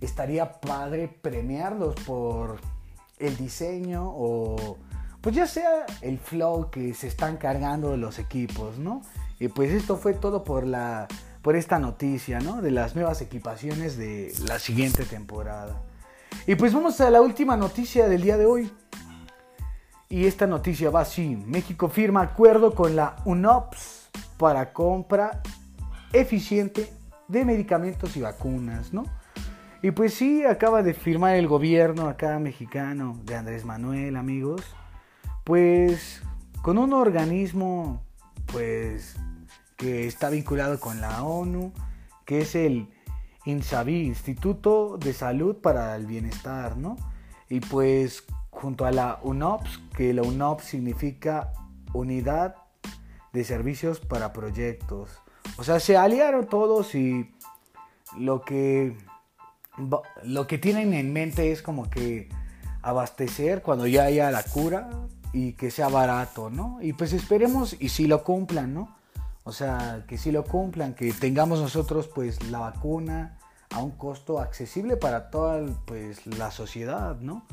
estaría 0.00 0.60
padre 0.60 1.08
premiarlos 1.08 1.94
por 2.06 2.60
el 3.18 3.36
diseño 3.36 4.04
o, 4.06 4.78
pues 5.20 5.34
ya 5.34 5.46
sea 5.46 5.86
el 6.02 6.18
flow 6.18 6.70
que 6.70 6.94
se 6.94 7.08
están 7.08 7.36
cargando 7.36 7.96
los 7.96 8.18
equipos, 8.18 8.78
¿no? 8.78 9.02
Y 9.40 9.48
pues 9.48 9.72
esto 9.72 9.96
fue 9.96 10.14
todo 10.14 10.44
por 10.44 10.66
la 10.66 11.08
por 11.42 11.56
esta 11.56 11.78
noticia, 11.78 12.40
¿no? 12.40 12.60
De 12.60 12.70
las 12.70 12.94
nuevas 12.94 13.20
equipaciones 13.20 13.96
de 13.96 14.32
la 14.46 14.58
siguiente 14.58 15.04
temporada. 15.04 15.80
Y 16.46 16.56
pues 16.56 16.74
vamos 16.74 17.00
a 17.00 17.10
la 17.10 17.22
última 17.22 17.56
noticia 17.56 18.08
del 18.08 18.22
día 18.22 18.36
de 18.36 18.46
hoy. 18.46 18.72
Y 20.08 20.26
esta 20.26 20.46
noticia 20.46 20.90
va 20.90 21.02
así. 21.02 21.36
México 21.36 21.88
firma 21.88 22.22
acuerdo 22.22 22.74
con 22.74 22.96
la 22.96 23.16
UNOPS 23.24 24.08
para 24.36 24.72
compra 24.72 25.42
eficiente 26.12 26.92
de 27.28 27.44
medicamentos 27.44 28.16
y 28.16 28.22
vacunas, 28.22 28.92
¿no? 28.92 29.04
Y 29.80 29.92
pues 29.92 30.14
sí, 30.14 30.44
acaba 30.44 30.82
de 30.82 30.92
firmar 30.92 31.36
el 31.36 31.46
gobierno 31.46 32.08
acá 32.08 32.38
mexicano 32.38 33.18
de 33.24 33.36
Andrés 33.36 33.64
Manuel, 33.64 34.16
amigos, 34.16 34.62
pues 35.44 36.22
con 36.62 36.78
un 36.78 36.92
organismo 36.92 38.02
pues 38.52 39.16
que 39.76 40.08
está 40.08 40.30
vinculado 40.30 40.80
con 40.80 41.00
la 41.00 41.22
ONU, 41.22 41.72
que 42.24 42.40
es 42.40 42.56
el 42.56 42.88
INSABI, 43.44 44.06
Instituto 44.06 44.98
de 44.98 45.12
Salud 45.12 45.56
para 45.56 45.94
el 45.94 46.06
Bienestar, 46.06 46.76
¿no? 46.76 46.96
Y 47.48 47.60
pues 47.60 48.24
junto 48.50 48.84
a 48.84 48.90
la 48.90 49.20
UNOPS, 49.22 49.80
que 49.96 50.12
la 50.12 50.22
UNOPS 50.22 50.64
significa 50.64 51.52
Unidad 51.92 52.56
de 53.32 53.44
Servicios 53.44 54.00
para 54.00 54.32
Proyectos. 54.32 55.22
O 55.56 55.64
sea, 55.64 55.78
se 55.78 55.96
aliaron 55.96 56.46
todos 56.46 56.94
y 56.96 57.30
lo 58.18 58.42
que, 58.42 58.96
lo 60.24 60.46
que 60.46 60.58
tienen 60.58 60.92
en 60.94 61.12
mente 61.12 61.52
es 61.52 61.62
como 61.62 61.88
que 61.90 62.28
abastecer 62.82 63.62
cuando 63.62 63.86
ya 63.86 64.04
haya 64.04 64.30
la 64.30 64.42
cura 64.42 64.90
y 65.32 65.52
que 65.52 65.70
sea 65.70 65.88
barato, 65.88 66.50
¿no? 66.50 66.78
Y 66.80 66.92
pues 66.92 67.12
esperemos 67.12 67.76
y 67.78 67.90
si 67.90 68.06
lo 68.06 68.24
cumplan, 68.24 68.74
¿no? 68.74 68.96
O 69.44 69.52
sea, 69.52 70.04
que 70.06 70.18
si 70.18 70.30
lo 70.30 70.44
cumplan, 70.44 70.94
que 70.94 71.12
tengamos 71.12 71.60
nosotros 71.60 72.08
pues 72.08 72.50
la 72.50 72.58
vacuna 72.58 73.38
a 73.70 73.82
un 73.82 73.92
costo 73.92 74.40
accesible 74.40 74.96
para 74.96 75.30
toda 75.30 75.66
pues 75.86 76.26
la 76.26 76.50
sociedad, 76.50 77.16
¿no? 77.20 77.46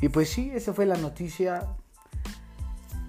Y 0.00 0.08
pues 0.08 0.30
sí, 0.30 0.50
esa 0.54 0.72
fue 0.72 0.86
la 0.86 0.96
noticia, 0.96 1.66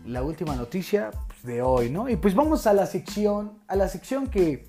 la 0.05 0.23
última 0.23 0.55
noticia 0.55 1.11
pues, 1.27 1.43
de 1.43 1.61
hoy, 1.61 1.89
¿no? 1.89 2.09
Y 2.09 2.15
pues 2.15 2.35
vamos 2.35 2.67
a 2.67 2.73
la 2.73 2.85
sección, 2.85 3.59
a 3.67 3.75
la 3.75 3.87
sección 3.87 4.27
que, 4.27 4.67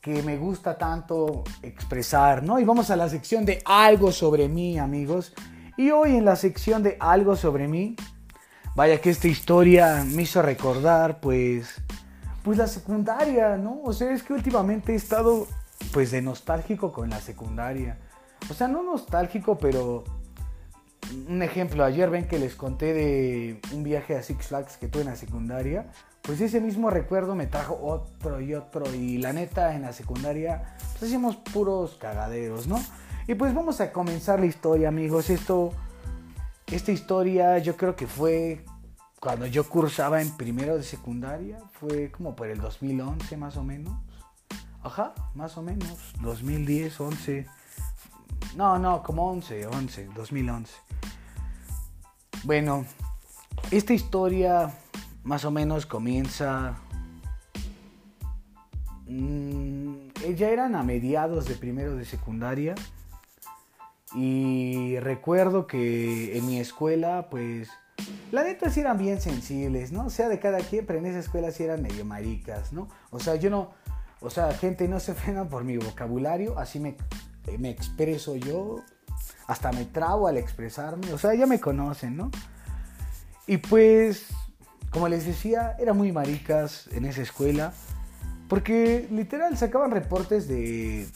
que 0.00 0.22
me 0.22 0.36
gusta 0.36 0.78
tanto 0.78 1.44
expresar, 1.62 2.42
¿no? 2.42 2.58
Y 2.58 2.64
vamos 2.64 2.90
a 2.90 2.96
la 2.96 3.08
sección 3.08 3.44
de 3.44 3.60
algo 3.64 4.12
sobre 4.12 4.48
mí, 4.48 4.78
amigos. 4.78 5.32
Y 5.76 5.90
hoy 5.90 6.16
en 6.16 6.24
la 6.24 6.36
sección 6.36 6.82
de 6.82 6.96
algo 7.00 7.36
sobre 7.36 7.68
mí, 7.68 7.96
vaya 8.74 9.00
que 9.00 9.10
esta 9.10 9.28
historia 9.28 10.04
me 10.04 10.22
hizo 10.22 10.42
recordar 10.42 11.20
pues 11.20 11.80
pues 12.42 12.56
la 12.56 12.66
secundaria, 12.66 13.56
¿no? 13.56 13.82
O 13.84 13.92
sea, 13.92 14.10
es 14.12 14.22
que 14.22 14.32
últimamente 14.32 14.92
he 14.92 14.96
estado 14.96 15.46
pues 15.92 16.10
de 16.10 16.22
nostálgico 16.22 16.92
con 16.92 17.10
la 17.10 17.20
secundaria. 17.20 17.98
O 18.50 18.54
sea, 18.54 18.68
no 18.68 18.82
nostálgico, 18.82 19.58
pero 19.58 20.04
un 21.28 21.42
ejemplo, 21.42 21.84
ayer 21.84 22.08
ven 22.10 22.26
que 22.26 22.38
les 22.38 22.54
conté 22.54 22.94
de 22.94 23.60
un 23.72 23.82
viaje 23.82 24.16
a 24.16 24.22
Six 24.22 24.46
Flags 24.46 24.76
que 24.76 24.88
tuve 24.88 25.02
en 25.02 25.08
la 25.08 25.16
secundaria. 25.16 25.90
Pues 26.22 26.40
ese 26.40 26.60
mismo 26.60 26.90
recuerdo 26.90 27.34
me 27.34 27.46
trajo 27.46 27.78
otro 27.82 28.40
y 28.40 28.54
otro. 28.54 28.94
Y 28.94 29.18
la 29.18 29.32
neta, 29.32 29.74
en 29.74 29.82
la 29.82 29.92
secundaria, 29.92 30.76
pues 30.92 31.04
hacíamos 31.04 31.36
puros 31.36 31.96
cagaderos, 31.96 32.66
¿no? 32.66 32.78
Y 33.26 33.34
pues 33.34 33.54
vamos 33.54 33.80
a 33.80 33.92
comenzar 33.92 34.40
la 34.40 34.46
historia, 34.46 34.88
amigos. 34.88 35.30
Esto, 35.30 35.72
esta 36.66 36.92
historia 36.92 37.58
yo 37.58 37.76
creo 37.76 37.96
que 37.96 38.06
fue 38.06 38.64
cuando 39.20 39.46
yo 39.46 39.68
cursaba 39.68 40.22
en 40.22 40.36
primero 40.36 40.76
de 40.76 40.82
secundaria, 40.82 41.58
fue 41.80 42.10
como 42.10 42.36
por 42.36 42.48
el 42.48 42.60
2011 42.60 43.36
más 43.36 43.56
o 43.56 43.64
menos. 43.64 43.94
Ajá, 44.82 45.12
más 45.34 45.56
o 45.58 45.62
menos. 45.62 46.14
2010, 46.20 47.00
11. 47.00 47.46
No, 48.56 48.78
no, 48.78 49.02
como 49.02 49.30
11, 49.30 49.66
11, 49.66 50.08
2011. 50.14 50.72
Bueno, 52.44 52.86
esta 53.70 53.92
historia 53.92 54.72
más 55.28 55.44
o 55.44 55.50
menos 55.50 55.84
comienza... 55.84 56.74
Mmm, 59.06 60.08
ya 60.34 60.48
eran 60.48 60.74
a 60.74 60.82
mediados 60.82 61.44
de 61.44 61.54
primero 61.54 61.96
de 61.96 62.06
secundaria. 62.06 62.74
Y 64.14 64.98
recuerdo 65.00 65.66
que 65.66 66.38
en 66.38 66.46
mi 66.46 66.58
escuela, 66.58 67.28
pues 67.30 67.68
la 68.32 68.42
neta 68.42 68.70
sí 68.70 68.80
eran 68.80 68.96
bien 68.96 69.20
sensibles, 69.20 69.92
¿no? 69.92 70.06
O 70.06 70.10
sea, 70.10 70.30
de 70.30 70.40
cada 70.40 70.60
quien, 70.60 70.86
pero 70.86 70.98
en 70.98 71.04
esa 71.04 71.18
escuela 71.18 71.50
sí 71.50 71.62
eran 71.62 71.82
medio 71.82 72.06
maricas, 72.06 72.72
¿no? 72.72 72.88
O 73.10 73.20
sea, 73.20 73.34
yo 73.34 73.50
no, 73.50 73.72
o 74.20 74.30
sea, 74.30 74.50
gente 74.54 74.88
no 74.88 74.98
se 74.98 75.12
frena 75.20 75.46
por 75.46 75.62
mi 75.62 75.76
vocabulario, 75.76 76.58
así 76.58 76.80
me, 76.80 76.96
me 77.58 77.68
expreso 77.68 78.34
yo, 78.34 78.82
hasta 79.46 79.72
me 79.72 79.84
trabo 79.84 80.26
al 80.26 80.38
expresarme, 80.38 81.12
o 81.12 81.18
sea, 81.18 81.34
ya 81.34 81.46
me 81.46 81.60
conocen, 81.60 82.16
¿no? 82.16 82.30
Y 83.46 83.58
pues, 83.58 84.28
como 84.90 85.08
les 85.08 85.26
decía, 85.26 85.76
eran 85.78 85.96
muy 85.96 86.12
maricas 86.12 86.88
en 86.92 87.04
esa 87.04 87.22
escuela, 87.22 87.72
porque 88.48 89.06
literal 89.10 89.56
sacaban 89.58 89.90
reportes 89.90 90.48
de 90.48 91.06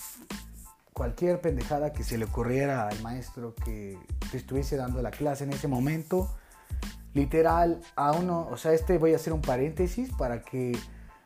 cualquier 0.93 1.41
pendejada 1.41 1.93
que 1.93 2.05
se 2.05 2.19
le 2.19 2.27
ocurriera 2.27 2.89
al 2.89 3.01
maestro 3.03 3.55
que 3.55 3.99
estuviese 4.33 4.77
dando 4.77 5.01
la 5.01 5.11
clase 5.11 5.45
en 5.45 5.53
ese 5.53 5.69
momento 5.69 6.31
literal 7.15 7.81
a 7.97 8.13
uno, 8.13 8.49
o 8.51 8.57
sea, 8.57 8.73
este 8.73 8.99
voy 8.99 9.13
a 9.13 9.17
hacer 9.17 9.33
un 9.33 9.43
paréntesis 9.43 10.11
para 10.13 10.43
que 10.43 10.77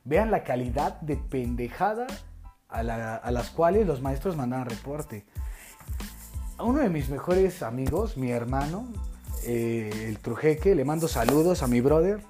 vean 0.05 0.31
la 0.31 0.45
calidad 0.45 1.01
de 1.01 1.17
pendejada 1.17 2.07
a, 2.69 2.83
las 2.83 3.51
cuales 3.51 3.87
los 3.87 4.03
maestros 4.03 4.37
mandaban 4.37 4.69
reporte. 4.69 5.25
A 6.59 6.65
uno 6.65 6.81
de 6.81 6.91
mis 6.91 7.09
mejores 7.09 7.63
amigos, 7.63 8.17
mi 8.17 8.31
hermano, 8.31 8.89
eh, 9.45 10.07
el 10.09 10.19
Trujeque, 10.19 10.75
le 10.75 10.85
mando 10.85 11.07
saludos 11.07 11.63
a 11.63 11.67
mi 11.67 11.81
brother. 11.81 12.21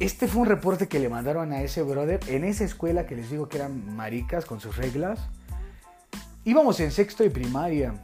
Este 0.00 0.26
fue 0.26 0.42
un 0.42 0.48
reporte 0.48 0.88
que 0.88 0.98
le 0.98 1.08
mandaron 1.08 1.52
a 1.52 1.62
ese 1.62 1.82
brother 1.82 2.18
en 2.26 2.44
esa 2.44 2.64
escuela 2.64 3.06
que 3.06 3.14
les 3.14 3.30
digo 3.30 3.48
que 3.48 3.58
eran 3.58 3.94
maricas 3.94 4.44
con 4.44 4.60
sus 4.60 4.76
reglas. 4.76 5.20
Íbamos 6.44 6.80
en 6.80 6.90
sexto 6.90 7.22
de 7.22 7.30
primaria. 7.30 7.94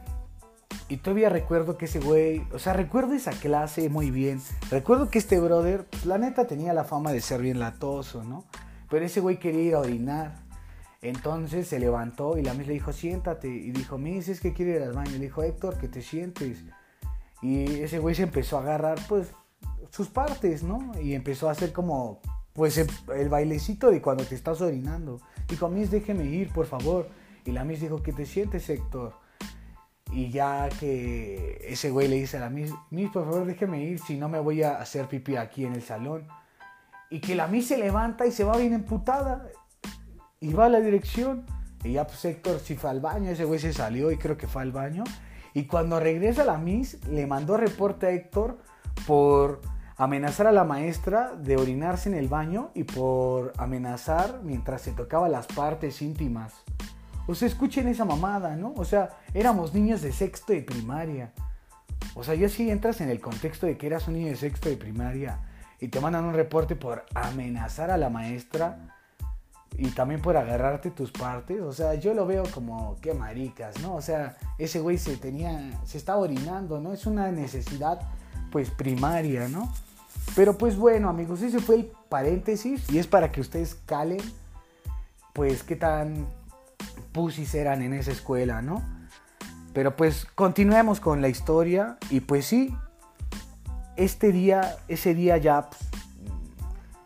Y 0.87 0.97
todavía 0.97 1.29
recuerdo 1.29 1.77
que 1.77 1.85
ese 1.85 1.99
güey, 1.99 2.47
o 2.53 2.59
sea, 2.59 2.73
recuerdo 2.73 3.13
esa 3.13 3.31
clase 3.31 3.89
muy 3.89 4.09
bien. 4.09 4.41
Recuerdo 4.69 5.09
que 5.09 5.19
este 5.19 5.39
brother, 5.39 5.85
pues, 5.85 6.05
la 6.05 6.17
neta 6.17 6.47
tenía 6.47 6.73
la 6.73 6.85
fama 6.85 7.11
de 7.11 7.19
ser 7.19 7.41
bien 7.41 7.59
latoso, 7.59 8.23
¿no? 8.23 8.45
Pero 8.89 9.05
ese 9.05 9.19
güey 9.19 9.37
quería 9.37 9.61
ir 9.61 9.75
a 9.75 9.79
orinar. 9.79 10.35
Entonces 11.01 11.67
se 11.67 11.79
levantó 11.79 12.37
y 12.37 12.41
la 12.41 12.53
Miss 12.53 12.67
le 12.67 12.73
dijo, 12.73 12.93
siéntate. 12.93 13.49
Y 13.49 13.71
dijo, 13.71 13.97
Miss, 13.97 14.29
es 14.29 14.39
que 14.39 14.53
quiere 14.53 14.77
ir 14.77 14.81
al 14.81 14.93
baño. 14.93 15.11
Le 15.11 15.19
dijo, 15.19 15.43
Héctor, 15.43 15.77
que 15.77 15.87
te 15.87 16.01
sientes. 16.01 16.63
Y 17.41 17.81
ese 17.81 17.99
güey 17.99 18.15
se 18.15 18.23
empezó 18.23 18.57
a 18.57 18.61
agarrar, 18.61 18.99
pues, 19.09 19.27
sus 19.91 20.07
partes, 20.07 20.63
¿no? 20.63 20.91
Y 20.99 21.13
empezó 21.13 21.49
a 21.49 21.51
hacer 21.51 21.71
como, 21.71 22.19
pues, 22.53 22.77
el 22.77 23.29
bailecito 23.29 23.91
de 23.91 24.01
cuando 24.01 24.23
te 24.23 24.35
estás 24.35 24.61
orinando. 24.61 25.21
Dijo, 25.47 25.69
Miss, 25.69 25.91
déjeme 25.91 26.25
ir, 26.25 26.51
por 26.51 26.65
favor. 26.65 27.09
Y 27.45 27.51
la 27.51 27.63
Miss 27.63 27.81
dijo, 27.81 28.01
que 28.01 28.13
te 28.13 28.25
sientes, 28.25 28.69
Héctor. 28.69 29.13
Y 30.11 30.29
ya 30.29 30.67
que 30.79 31.65
ese 31.67 31.89
güey 31.89 32.07
le 32.07 32.17
dice 32.17 32.37
a 32.37 32.41
la 32.41 32.49
Miss, 32.49 32.73
Miss, 32.89 33.11
por 33.11 33.25
favor 33.25 33.45
déjeme 33.45 33.81
ir, 33.81 33.99
si 33.99 34.17
no 34.17 34.27
me 34.27 34.39
voy 34.39 34.61
a 34.61 34.77
hacer 34.77 35.07
pipí 35.07 35.37
aquí 35.37 35.65
en 35.65 35.73
el 35.73 35.81
salón. 35.81 36.27
Y 37.09 37.19
que 37.19 37.35
la 37.35 37.47
Miss 37.47 37.67
se 37.67 37.77
levanta 37.77 38.25
y 38.25 38.31
se 38.31 38.43
va 38.43 38.57
bien 38.57 38.73
emputada. 38.73 39.47
Y 40.39 40.53
va 40.53 40.65
a 40.65 40.69
la 40.69 40.79
dirección. 40.79 41.45
Y 41.83 41.93
ya 41.93 42.05
pues 42.05 42.23
Héctor 42.25 42.59
si 42.59 42.75
fue 42.75 42.89
al 42.89 42.99
baño, 42.99 43.31
ese 43.31 43.45
güey 43.45 43.59
se 43.59 43.73
salió 43.73 44.11
y 44.11 44.17
creo 44.17 44.37
que 44.37 44.47
fue 44.47 44.61
al 44.61 44.71
baño. 44.71 45.03
Y 45.53 45.65
cuando 45.65 45.99
regresa 45.99 46.45
la 46.45 46.57
Miss, 46.57 47.05
le 47.07 47.25
mandó 47.25 47.57
reporte 47.57 48.07
a 48.07 48.11
Héctor 48.11 48.57
por 49.05 49.61
amenazar 50.03 50.47
a 50.47 50.51
la 50.51 50.63
maestra 50.63 51.35
de 51.35 51.57
orinarse 51.57 52.09
en 52.09 52.15
el 52.15 52.27
baño 52.27 52.71
y 52.73 52.85
por 52.85 53.53
amenazar 53.57 54.39
mientras 54.43 54.81
se 54.81 54.93
tocaba 54.93 55.29
las 55.29 55.45
partes 55.45 56.01
íntimas. 56.01 56.53
O 57.27 57.35
sea, 57.35 57.47
escuchen 57.47 57.87
esa 57.87 58.03
mamada, 58.03 58.55
¿no? 58.55 58.73
O 58.77 58.83
sea, 58.83 59.11
éramos 59.35 59.75
niños 59.75 60.01
de 60.01 60.11
sexto 60.11 60.53
de 60.53 60.63
primaria. 60.63 61.33
O 62.15 62.23
sea, 62.23 62.33
ya 62.33 62.49
si 62.49 62.71
entras 62.71 62.99
en 63.01 63.09
el 63.09 63.21
contexto 63.21 63.67
de 63.67 63.77
que 63.77 63.85
eras 63.85 64.07
un 64.07 64.15
niño 64.15 64.29
de 64.29 64.37
sexto 64.37 64.69
de 64.69 64.75
primaria 64.75 65.37
y 65.79 65.89
te 65.89 65.99
mandan 65.99 66.25
un 66.25 66.33
reporte 66.33 66.75
por 66.75 67.05
amenazar 67.13 67.91
a 67.91 67.97
la 67.97 68.09
maestra 68.09 68.97
y 69.77 69.91
también 69.91 70.19
por 70.19 70.35
agarrarte 70.35 70.89
tus 70.89 71.11
partes, 71.11 71.61
o 71.61 71.73
sea, 71.73 71.93
yo 71.93 72.15
lo 72.15 72.25
veo 72.25 72.45
como 72.51 72.95
que 73.01 73.13
maricas, 73.13 73.79
¿no? 73.81 73.93
O 73.93 74.01
sea, 74.01 74.35
ese 74.57 74.79
güey 74.79 74.97
se 74.97 75.15
tenía, 75.17 75.79
se 75.85 75.99
estaba 75.99 76.21
orinando, 76.21 76.79
¿no? 76.79 76.91
Es 76.91 77.05
una 77.05 77.31
necesidad, 77.31 78.01
pues, 78.51 78.71
primaria, 78.71 79.47
¿no? 79.47 79.71
Pero 80.35 80.57
pues 80.57 80.77
bueno, 80.77 81.09
amigos, 81.09 81.41
ese 81.41 81.59
fue 81.59 81.75
el 81.75 81.91
paréntesis 82.09 82.89
y 82.89 82.99
es 82.99 83.07
para 83.07 83.31
que 83.31 83.41
ustedes 83.41 83.75
calen, 83.85 84.21
pues, 85.33 85.63
qué 85.63 85.75
tan 85.75 86.27
pusis 87.11 87.53
eran 87.55 87.81
en 87.81 87.93
esa 87.93 88.11
escuela, 88.11 88.61
¿no? 88.61 88.83
Pero 89.73 89.95
pues 89.95 90.25
continuemos 90.35 90.99
con 90.99 91.21
la 91.21 91.29
historia 91.29 91.97
y 92.09 92.19
pues 92.21 92.45
sí, 92.45 92.75
este 93.95 94.31
día, 94.31 94.77
ese 94.87 95.13
día 95.13 95.37
ya, 95.37 95.69
pues, 95.69 95.81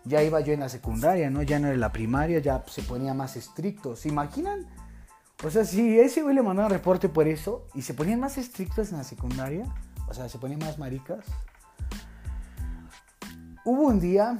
ya 0.03 0.24
iba 0.24 0.39
yo 0.39 0.53
en 0.53 0.60
la 0.62 0.69
secundaria, 0.69 1.29
¿no? 1.29 1.41
Ya 1.43 1.60
no 1.60 1.67
era 1.67 1.77
la 1.77 1.91
primaria, 1.91 2.39
ya 2.39 2.63
se 2.67 2.81
ponía 2.84 3.13
más 3.13 3.36
estricto. 3.36 3.95
¿Se 3.95 4.10
imaginan? 4.10 4.67
O 5.43 5.50
sea, 5.50 5.65
si 5.65 6.00
ese 6.00 6.22
güey 6.22 6.36
le 6.36 6.41
mandaba 6.41 6.69
reporte 6.69 7.10
por 7.10 7.27
eso 7.27 7.67
y 7.74 7.81
se 7.81 7.93
ponían 7.93 8.19
más 8.19 8.38
estrictos 8.38 8.91
en 8.91 8.98
la 8.98 9.03
secundaria, 9.03 9.65
o 10.07 10.13
sea, 10.13 10.29
se 10.29 10.38
ponían 10.38 10.60
más 10.60 10.77
maricas. 10.77 11.25
Hubo 13.65 13.88
un 13.88 14.00
día, 14.00 14.38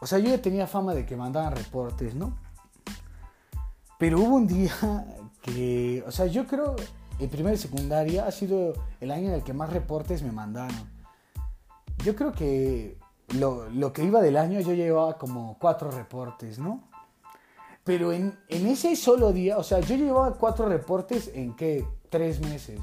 o 0.00 0.06
sea, 0.06 0.18
yo 0.18 0.30
ya 0.30 0.40
tenía 0.40 0.66
fama 0.66 0.94
de 0.94 1.04
que 1.04 1.14
mandaban 1.14 1.54
reportes, 1.54 2.14
¿no? 2.14 2.36
Pero 3.98 4.20
hubo 4.20 4.36
un 4.36 4.46
día 4.46 4.72
que, 5.42 6.02
o 6.06 6.10
sea, 6.10 6.24
yo 6.26 6.46
creo, 6.46 6.74
el 7.18 7.28
primer 7.28 7.52
de 7.52 7.58
secundaria 7.58 8.26
ha 8.26 8.32
sido 8.32 8.72
el 9.00 9.10
año 9.10 9.28
en 9.28 9.34
el 9.34 9.42
que 9.42 9.52
más 9.52 9.70
reportes 9.70 10.22
me 10.22 10.32
mandaron. 10.32 10.88
Yo 12.02 12.16
creo 12.16 12.32
que 12.32 12.98
lo, 13.38 13.68
lo 13.68 13.92
que 13.92 14.04
iba 14.04 14.22
del 14.22 14.38
año 14.38 14.60
yo 14.60 14.72
llevaba 14.72 15.18
como 15.18 15.58
cuatro 15.58 15.90
reportes, 15.90 16.58
¿no? 16.58 16.88
Pero 17.84 18.12
en, 18.12 18.38
en, 18.48 18.66
ese 18.66 18.96
solo 18.96 19.32
día, 19.32 19.58
o 19.58 19.62
sea, 19.62 19.80
yo 19.80 19.96
llevaba 19.96 20.34
cuatro 20.34 20.66
reportes 20.66 21.30
en 21.34 21.54
qué? 21.56 21.86
Tres 22.08 22.40
meses. 22.40 22.80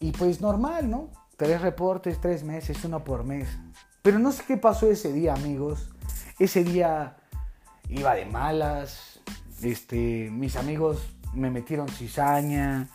Y 0.00 0.12
pues 0.12 0.40
normal, 0.40 0.88
¿no? 0.88 1.17
Tres 1.38 1.60
reportes, 1.60 2.20
tres 2.20 2.42
meses, 2.42 2.84
uno 2.84 3.04
por 3.04 3.22
mes. 3.22 3.48
Pero 4.02 4.18
no 4.18 4.32
sé 4.32 4.42
qué 4.44 4.56
pasó 4.56 4.90
ese 4.90 5.12
día, 5.12 5.34
amigos. 5.34 5.88
Ese 6.36 6.64
día 6.64 7.16
iba 7.88 8.12
de 8.16 8.26
malas. 8.26 9.20
Este, 9.62 10.30
mis 10.32 10.56
amigos 10.56 11.14
me 11.34 11.48
metieron 11.48 11.88
cizaña. 11.88 12.88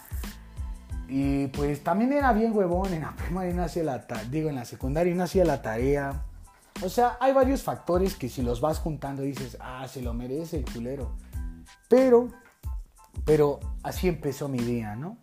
Y 1.07 1.47
pues 1.47 1.85
también 1.85 2.12
era 2.12 2.33
bien 2.33 2.53
huevón. 2.53 2.93
En 2.93 3.03
la 3.03 3.15
primaria 3.15 3.53
no 3.53 3.63
hacía 3.63 3.85
la 3.85 4.05
digo, 4.29 4.50
en 4.50 4.55
la 4.55 4.65
secundaria 4.65 5.15
no 5.15 5.23
hacía 5.23 5.45
la 5.45 5.62
tarea. 5.62 6.25
O 6.83 6.89
sea, 6.89 7.15
hay 7.21 7.31
varios 7.31 7.63
factores 7.63 8.13
que 8.15 8.27
si 8.27 8.41
los 8.41 8.59
vas 8.59 8.77
juntando 8.79 9.21
dices, 9.21 9.55
ah, 9.62 9.88
se 9.88 10.01
lo 10.01 10.13
merece 10.13 10.57
el 10.57 10.65
culero. 10.65 11.15
Pero, 11.88 12.27
pero 13.23 13.62
así 13.83 14.09
empezó 14.09 14.50
mi 14.50 14.59
día, 14.59 14.97
¿no? 14.97 15.17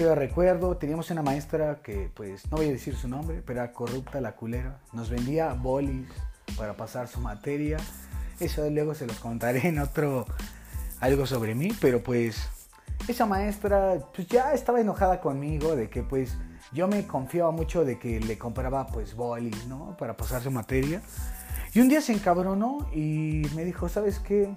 Yo 0.00 0.14
recuerdo, 0.14 0.78
teníamos 0.78 1.10
una 1.10 1.20
maestra 1.20 1.82
que, 1.82 2.10
pues, 2.14 2.50
no 2.50 2.56
voy 2.56 2.68
a 2.68 2.72
decir 2.72 2.96
su 2.96 3.06
nombre, 3.06 3.42
pero 3.44 3.60
era 3.60 3.70
corrupta 3.74 4.18
la 4.22 4.34
culera. 4.34 4.80
Nos 4.94 5.10
vendía 5.10 5.52
bolis 5.52 6.08
para 6.56 6.72
pasar 6.74 7.06
su 7.06 7.20
materia. 7.20 7.76
Eso 8.40 8.70
luego 8.70 8.94
se 8.94 9.06
los 9.06 9.18
contaré 9.18 9.68
en 9.68 9.78
otro, 9.78 10.24
algo 11.00 11.26
sobre 11.26 11.54
mí, 11.54 11.76
pero 11.82 12.02
pues, 12.02 12.48
esa 13.08 13.26
maestra, 13.26 13.98
pues 14.14 14.26
ya 14.26 14.54
estaba 14.54 14.80
enojada 14.80 15.20
conmigo 15.20 15.76
de 15.76 15.90
que, 15.90 16.02
pues, 16.02 16.34
yo 16.72 16.88
me 16.88 17.06
confiaba 17.06 17.50
mucho 17.50 17.84
de 17.84 17.98
que 17.98 18.20
le 18.20 18.38
compraba 18.38 18.86
pues 18.86 19.14
bolis, 19.14 19.66
¿no? 19.66 19.98
Para 19.98 20.16
pasar 20.16 20.40
su 20.40 20.50
materia. 20.50 21.02
Y 21.74 21.80
un 21.80 21.90
día 21.90 22.00
se 22.00 22.14
encabronó 22.14 22.88
y 22.94 23.42
me 23.54 23.66
dijo, 23.66 23.86
¿sabes 23.90 24.18
qué? 24.18 24.50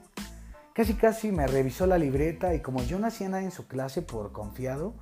Casi 0.73 0.93
casi 0.93 1.33
me 1.33 1.47
revisó 1.47 1.85
la 1.85 1.97
libreta 1.97 2.53
y 2.53 2.61
como 2.61 2.81
yo 2.81 2.97
no 2.97 3.07
hacía 3.07 3.27
nada 3.27 3.43
en 3.43 3.51
su 3.51 3.67
clase 3.67 4.01
por 4.01 4.31
confiado, 4.31 4.93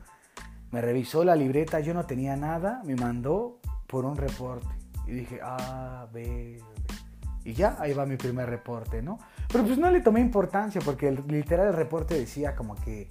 me 0.72 0.82
revisó 0.82 1.24
la 1.24 1.36
libreta, 1.36 1.80
yo 1.80 1.94
no 1.94 2.06
tenía 2.06 2.36
nada, 2.36 2.82
me 2.86 2.96
mandó 2.96 3.60
por 3.88 4.06
un 4.06 4.16
reporte. 4.16 4.68
Y 5.06 5.12
dije, 5.12 5.40
ah, 5.44 6.08
ve, 6.14 6.62
Y 7.44 7.54
ya, 7.54 7.76
ahí 7.80 7.94
va 7.94 8.06
mi 8.06 8.18
primer 8.18 8.50
reporte, 8.50 9.02
¿no? 9.02 9.20
Pero 9.52 9.66
pues 9.66 9.78
no 9.78 9.90
le 9.90 10.02
tomé 10.02 10.22
importancia 10.22 10.80
porque 10.84 11.08
el, 11.10 11.24
literal 11.28 11.68
el 11.68 11.74
reporte 11.74 12.18
decía 12.18 12.56
como 12.56 12.76
que 12.76 13.10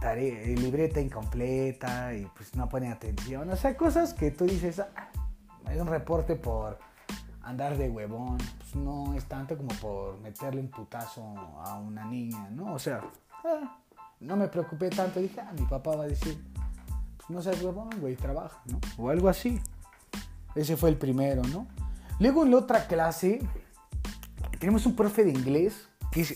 tarea, 0.00 0.46
libreta 0.46 1.00
incompleta 1.00 2.14
y 2.14 2.26
pues 2.36 2.54
no 2.54 2.68
pone 2.68 2.90
atención. 2.90 3.50
O 3.50 3.56
sea, 3.56 3.76
cosas 3.76 4.14
que 4.14 4.30
tú 4.30 4.44
dices, 4.44 4.80
ah, 4.80 5.08
es 5.70 5.80
un 5.80 5.88
reporte 5.88 6.36
por 6.36 6.78
andar 7.42 7.76
de 7.76 7.90
huevón. 7.90 8.38
Pues 8.58 8.76
no 8.76 9.14
es 9.14 9.24
tanto 9.26 9.56
como 9.56 9.70
por 9.80 10.18
meterle 10.20 10.60
un 10.60 10.68
putazo 10.68 11.22
a 11.64 11.78
una 11.78 12.04
niña, 12.04 12.48
¿no? 12.50 12.74
O 12.74 12.78
sea, 12.78 13.02
ah, 13.44 13.78
no 14.20 14.36
me 14.36 14.48
preocupé 14.48 14.90
tanto. 14.90 15.20
Dije, 15.20 15.40
ah, 15.40 15.52
mi 15.58 15.66
papá 15.66 15.96
va 15.96 16.04
a 16.04 16.08
decir, 16.08 16.42
no 17.28 17.42
seas 17.42 17.62
huevón, 17.62 17.90
güey, 18.00 18.16
trabaja, 18.16 18.60
¿no? 18.66 18.80
O 18.98 19.10
algo 19.10 19.28
así. 19.28 19.60
Ese 20.54 20.76
fue 20.76 20.90
el 20.90 20.96
primero, 20.96 21.42
¿no? 21.44 21.66
Luego 22.18 22.44
en 22.44 22.50
la 22.50 22.58
otra 22.58 22.86
clase, 22.86 23.40
tenemos 24.58 24.86
un 24.86 24.96
profe 24.96 25.24
de 25.24 25.30
inglés 25.30 25.88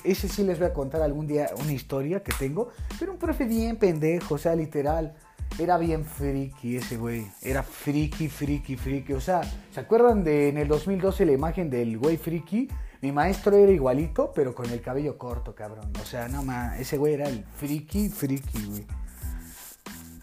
ese 0.05 0.29
sí 0.29 0.45
les 0.45 0.59
voy 0.59 0.69
a 0.69 0.73
contar 0.73 1.03
algún 1.03 1.27
día 1.27 1.51
una 1.59 1.73
historia 1.73 2.23
que 2.23 2.33
tengo, 2.39 2.71
pero 2.99 3.13
un 3.13 3.19
profe 3.19 3.45
bien 3.45 3.77
pendejo, 3.77 4.35
o 4.35 4.39
sea, 4.39 4.55
literal. 4.55 5.15
Era 5.59 5.79
bien 5.79 6.05
friki 6.05 6.77
ese 6.77 6.97
güey. 6.97 7.27
Era 7.43 7.63
friki, 7.63 8.29
friki, 8.29 8.77
friki. 8.77 9.15
O 9.15 9.21
sea, 9.21 9.41
¿se 9.73 9.81
acuerdan 9.81 10.23
de 10.23 10.49
en 10.49 10.59
el 10.59 10.69
2012 10.69 11.27
la 11.27 11.33
imagen 11.33 11.71
del 11.71 11.99
güey 11.99 12.17
friki? 12.17 12.69
Mi 13.03 13.13
maestro 13.13 13.57
era 13.57 13.73
igualito, 13.73 14.33
pero 14.35 14.55
con 14.55 14.69
el 14.71 14.81
cabello 14.83 15.17
corto, 15.17 15.55
cabrón. 15.55 15.93
O 16.01 16.05
sea, 16.05 16.29
no 16.29 16.43
más, 16.43 16.79
ese 16.79 16.99
güey 16.99 17.15
era 17.15 17.29
el 17.29 17.45
friki, 17.45 18.09
friki, 18.09 18.67
güey. 18.67 18.87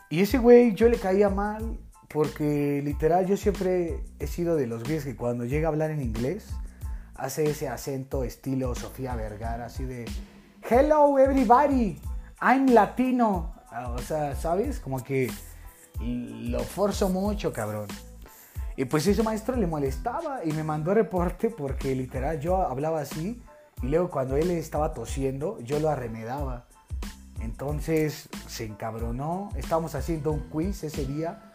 Y 0.09 0.21
ese 0.21 0.37
güey 0.37 0.73
yo 0.73 0.87
le 0.87 0.97
caía 0.97 1.29
mal 1.29 1.79
porque 2.07 2.81
literal 2.83 3.25
yo 3.25 3.35
siempre 3.35 4.03
he 4.19 4.27
sido 4.27 4.55
de 4.55 4.67
los 4.67 4.83
güeyes 4.83 5.03
que 5.03 5.15
cuando 5.15 5.43
llega 5.45 5.67
a 5.67 5.71
hablar 5.71 5.91
en 5.91 6.01
inglés 6.01 6.47
hace 7.15 7.49
ese 7.49 7.67
acento 7.67 8.23
estilo 8.23 8.73
Sofía 8.75 9.15
Vergara, 9.15 9.65
así 9.65 9.83
de 9.83 10.05
Hello 10.69 11.17
everybody, 11.19 11.99
I'm 12.41 12.67
latino. 12.67 13.55
Ah, 13.69 13.89
o 13.89 13.97
sea, 13.99 14.35
¿sabes? 14.35 14.79
Como 14.79 15.03
que 15.03 15.29
lo 15.99 16.59
forzo 16.59 17.09
mucho, 17.09 17.51
cabrón. 17.51 17.87
Y 18.77 18.85
pues 18.85 19.05
ese 19.07 19.23
maestro 19.23 19.57
le 19.57 19.67
molestaba 19.67 20.45
y 20.45 20.53
me 20.53 20.63
mandó 20.63 20.93
reporte 20.93 21.49
porque 21.49 21.93
literal 21.95 22.39
yo 22.39 22.57
hablaba 22.57 23.01
así 23.01 23.41
y 23.81 23.87
luego 23.87 24.09
cuando 24.09 24.37
él 24.37 24.51
estaba 24.51 24.93
tosiendo 24.93 25.59
yo 25.61 25.79
lo 25.79 25.89
arremedaba. 25.89 26.67
Entonces 27.41 28.29
se 28.47 28.65
encabronó, 28.65 29.49
estábamos 29.55 29.95
haciendo 29.95 30.31
un 30.31 30.41
quiz 30.49 30.83
ese 30.83 31.05
día, 31.05 31.53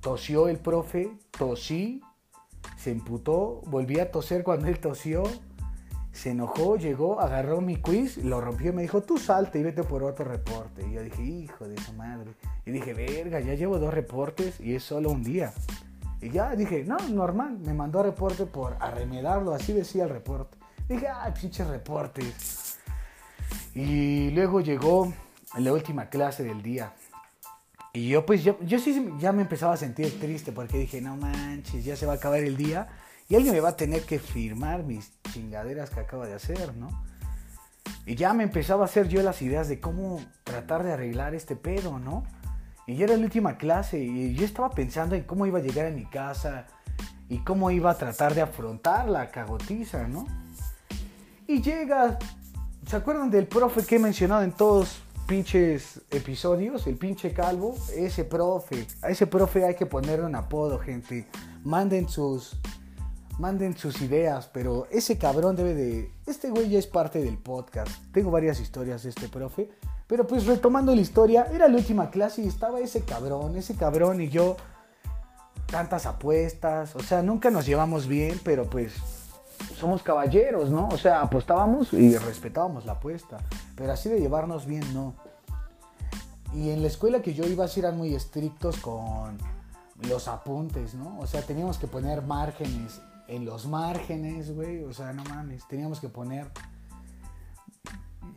tosió 0.00 0.48
el 0.48 0.58
profe, 0.58 1.10
tosí 1.30 2.02
se 2.76 2.90
emputó, 2.90 3.62
volví 3.66 4.00
a 4.00 4.10
toser 4.10 4.42
cuando 4.42 4.68
él 4.68 4.78
tosió, 4.78 5.24
se 6.12 6.30
enojó, 6.30 6.76
llegó, 6.76 7.20
agarró 7.20 7.60
mi 7.60 7.76
quiz, 7.76 8.16
lo 8.18 8.40
rompió 8.40 8.70
y 8.70 8.74
me 8.74 8.82
dijo, 8.82 9.02
tú 9.02 9.18
salte 9.18 9.58
y 9.58 9.62
vete 9.62 9.82
por 9.82 10.02
otro 10.02 10.24
reporte. 10.24 10.86
Y 10.88 10.92
yo 10.92 11.02
dije, 11.02 11.22
hijo 11.22 11.68
de 11.68 11.76
su 11.80 11.92
madre. 11.92 12.32
Y 12.64 12.70
dije, 12.70 12.94
verga, 12.94 13.40
ya 13.40 13.54
llevo 13.54 13.78
dos 13.78 13.92
reportes 13.92 14.60
y 14.60 14.74
es 14.74 14.82
solo 14.82 15.10
un 15.10 15.22
día. 15.22 15.52
Y 16.20 16.30
ya 16.30 16.54
dije, 16.54 16.84
no, 16.84 16.96
normal, 17.10 17.58
me 17.58 17.74
mandó 17.74 18.02
reporte 18.02 18.46
por 18.46 18.76
arremedarlo, 18.80 19.52
así 19.52 19.72
decía 19.72 20.04
el 20.04 20.10
reporte. 20.10 20.56
Dije, 20.88 21.08
ay, 21.08 21.32
pinches 21.38 21.66
reportes. 21.66 22.78
Y 23.74 24.30
luego 24.30 24.60
llegó 24.60 25.12
la 25.58 25.72
última 25.72 26.08
clase 26.08 26.42
del 26.44 26.62
día. 26.62 26.94
Y 27.92 28.08
yo 28.08 28.26
pues 28.26 28.44
yo, 28.44 28.58
yo 28.60 28.78
sí 28.78 29.10
ya 29.18 29.32
me 29.32 29.42
empezaba 29.42 29.72
a 29.72 29.76
sentir 29.76 30.20
triste 30.20 30.52
porque 30.52 30.78
dije, 30.78 31.00
no 31.00 31.16
manches, 31.16 31.84
ya 31.84 31.96
se 31.96 32.04
va 32.04 32.12
a 32.12 32.16
acabar 32.16 32.40
el 32.40 32.56
día 32.56 32.88
y 33.28 33.36
alguien 33.36 33.54
me 33.54 33.60
va 33.60 33.70
a 33.70 33.76
tener 33.76 34.02
que 34.02 34.18
firmar 34.18 34.82
mis 34.84 35.12
chingaderas 35.32 35.90
que 35.90 36.00
acaba 36.00 36.26
de 36.26 36.34
hacer, 36.34 36.76
¿no? 36.76 36.88
Y 38.04 38.14
ya 38.14 38.34
me 38.34 38.44
empezaba 38.44 38.82
a 38.82 38.84
hacer 38.84 39.08
yo 39.08 39.22
las 39.22 39.40
ideas 39.42 39.68
de 39.68 39.80
cómo 39.80 40.20
tratar 40.44 40.84
de 40.84 40.92
arreglar 40.92 41.34
este 41.34 41.56
pedo, 41.56 41.98
¿no? 41.98 42.24
Y 42.86 42.96
ya 42.96 43.04
era 43.04 43.16
la 43.16 43.24
última 43.24 43.56
clase 43.58 43.98
y 43.98 44.34
yo 44.34 44.44
estaba 44.44 44.70
pensando 44.70 45.14
en 45.14 45.24
cómo 45.24 45.46
iba 45.46 45.58
a 45.58 45.62
llegar 45.62 45.86
a 45.86 45.90
mi 45.90 46.06
casa 46.06 46.66
y 47.28 47.38
cómo 47.38 47.70
iba 47.70 47.90
a 47.90 47.98
tratar 47.98 48.34
de 48.34 48.42
afrontar 48.42 49.08
la 49.08 49.30
cagotiza, 49.30 50.06
¿no? 50.06 50.26
Y 51.48 51.62
llega, 51.62 52.18
¿se 52.86 52.96
acuerdan 52.96 53.30
del 53.30 53.46
profe 53.46 53.84
que 53.84 53.96
he 53.96 53.98
mencionado 53.98 54.42
en 54.42 54.52
todos 54.52 55.02
pinches 55.26 56.02
episodios, 56.10 56.86
el 56.86 56.96
pinche 56.96 57.32
calvo, 57.32 57.74
ese 57.94 58.24
profe, 58.24 58.86
a 59.02 59.10
ese 59.10 59.26
profe 59.26 59.64
hay 59.64 59.74
que 59.74 59.86
ponerle 59.86 60.24
un 60.24 60.36
apodo, 60.36 60.78
gente. 60.78 61.26
Manden 61.64 62.08
sus 62.08 62.56
manden 63.38 63.76
sus 63.76 64.00
ideas, 64.00 64.48
pero 64.50 64.86
ese 64.90 65.18
cabrón 65.18 65.56
debe 65.56 65.74
de 65.74 66.10
este 66.26 66.48
güey 66.48 66.70
ya 66.70 66.78
es 66.78 66.86
parte 66.86 67.22
del 67.22 67.36
podcast. 67.36 67.90
Tengo 68.12 68.30
varias 68.30 68.60
historias 68.60 69.02
de 69.02 69.10
este 69.10 69.28
profe, 69.28 69.68
pero 70.06 70.26
pues 70.26 70.46
retomando 70.46 70.94
la 70.94 71.00
historia, 71.00 71.46
era 71.52 71.68
la 71.68 71.76
última 71.76 72.10
clase 72.10 72.42
y 72.42 72.48
estaba 72.48 72.80
ese 72.80 73.02
cabrón, 73.02 73.56
ese 73.56 73.74
cabrón 73.74 74.20
y 74.20 74.28
yo 74.28 74.56
tantas 75.66 76.06
apuestas, 76.06 76.94
o 76.94 77.00
sea, 77.00 77.22
nunca 77.22 77.50
nos 77.50 77.66
llevamos 77.66 78.06
bien, 78.06 78.40
pero 78.44 78.68
pues 78.70 78.94
somos 79.78 80.02
caballeros, 80.02 80.70
¿no? 80.70 80.88
O 80.88 80.98
sea, 80.98 81.22
apostábamos 81.22 81.92
y 81.92 82.16
respetábamos 82.16 82.86
la 82.86 82.92
apuesta, 82.92 83.38
pero 83.74 83.92
así 83.92 84.08
de 84.08 84.20
llevarnos 84.20 84.66
bien, 84.66 84.84
no. 84.94 85.14
Y 86.54 86.70
en 86.70 86.82
la 86.82 86.88
escuela 86.88 87.20
que 87.20 87.34
yo 87.34 87.44
iba, 87.44 87.66
sí 87.66 87.80
eran 87.80 87.96
muy 87.96 88.14
estrictos 88.14 88.78
con 88.78 89.36
los 90.08 90.28
apuntes, 90.28 90.94
¿no? 90.94 91.18
O 91.18 91.26
sea, 91.26 91.42
teníamos 91.42 91.78
que 91.78 91.86
poner 91.86 92.22
márgenes 92.22 93.00
en 93.28 93.44
los 93.44 93.66
márgenes, 93.66 94.54
güey. 94.54 94.84
O 94.84 94.92
sea, 94.92 95.12
no 95.12 95.24
mames, 95.24 95.66
teníamos 95.68 96.00
que 96.00 96.08
poner 96.08 96.50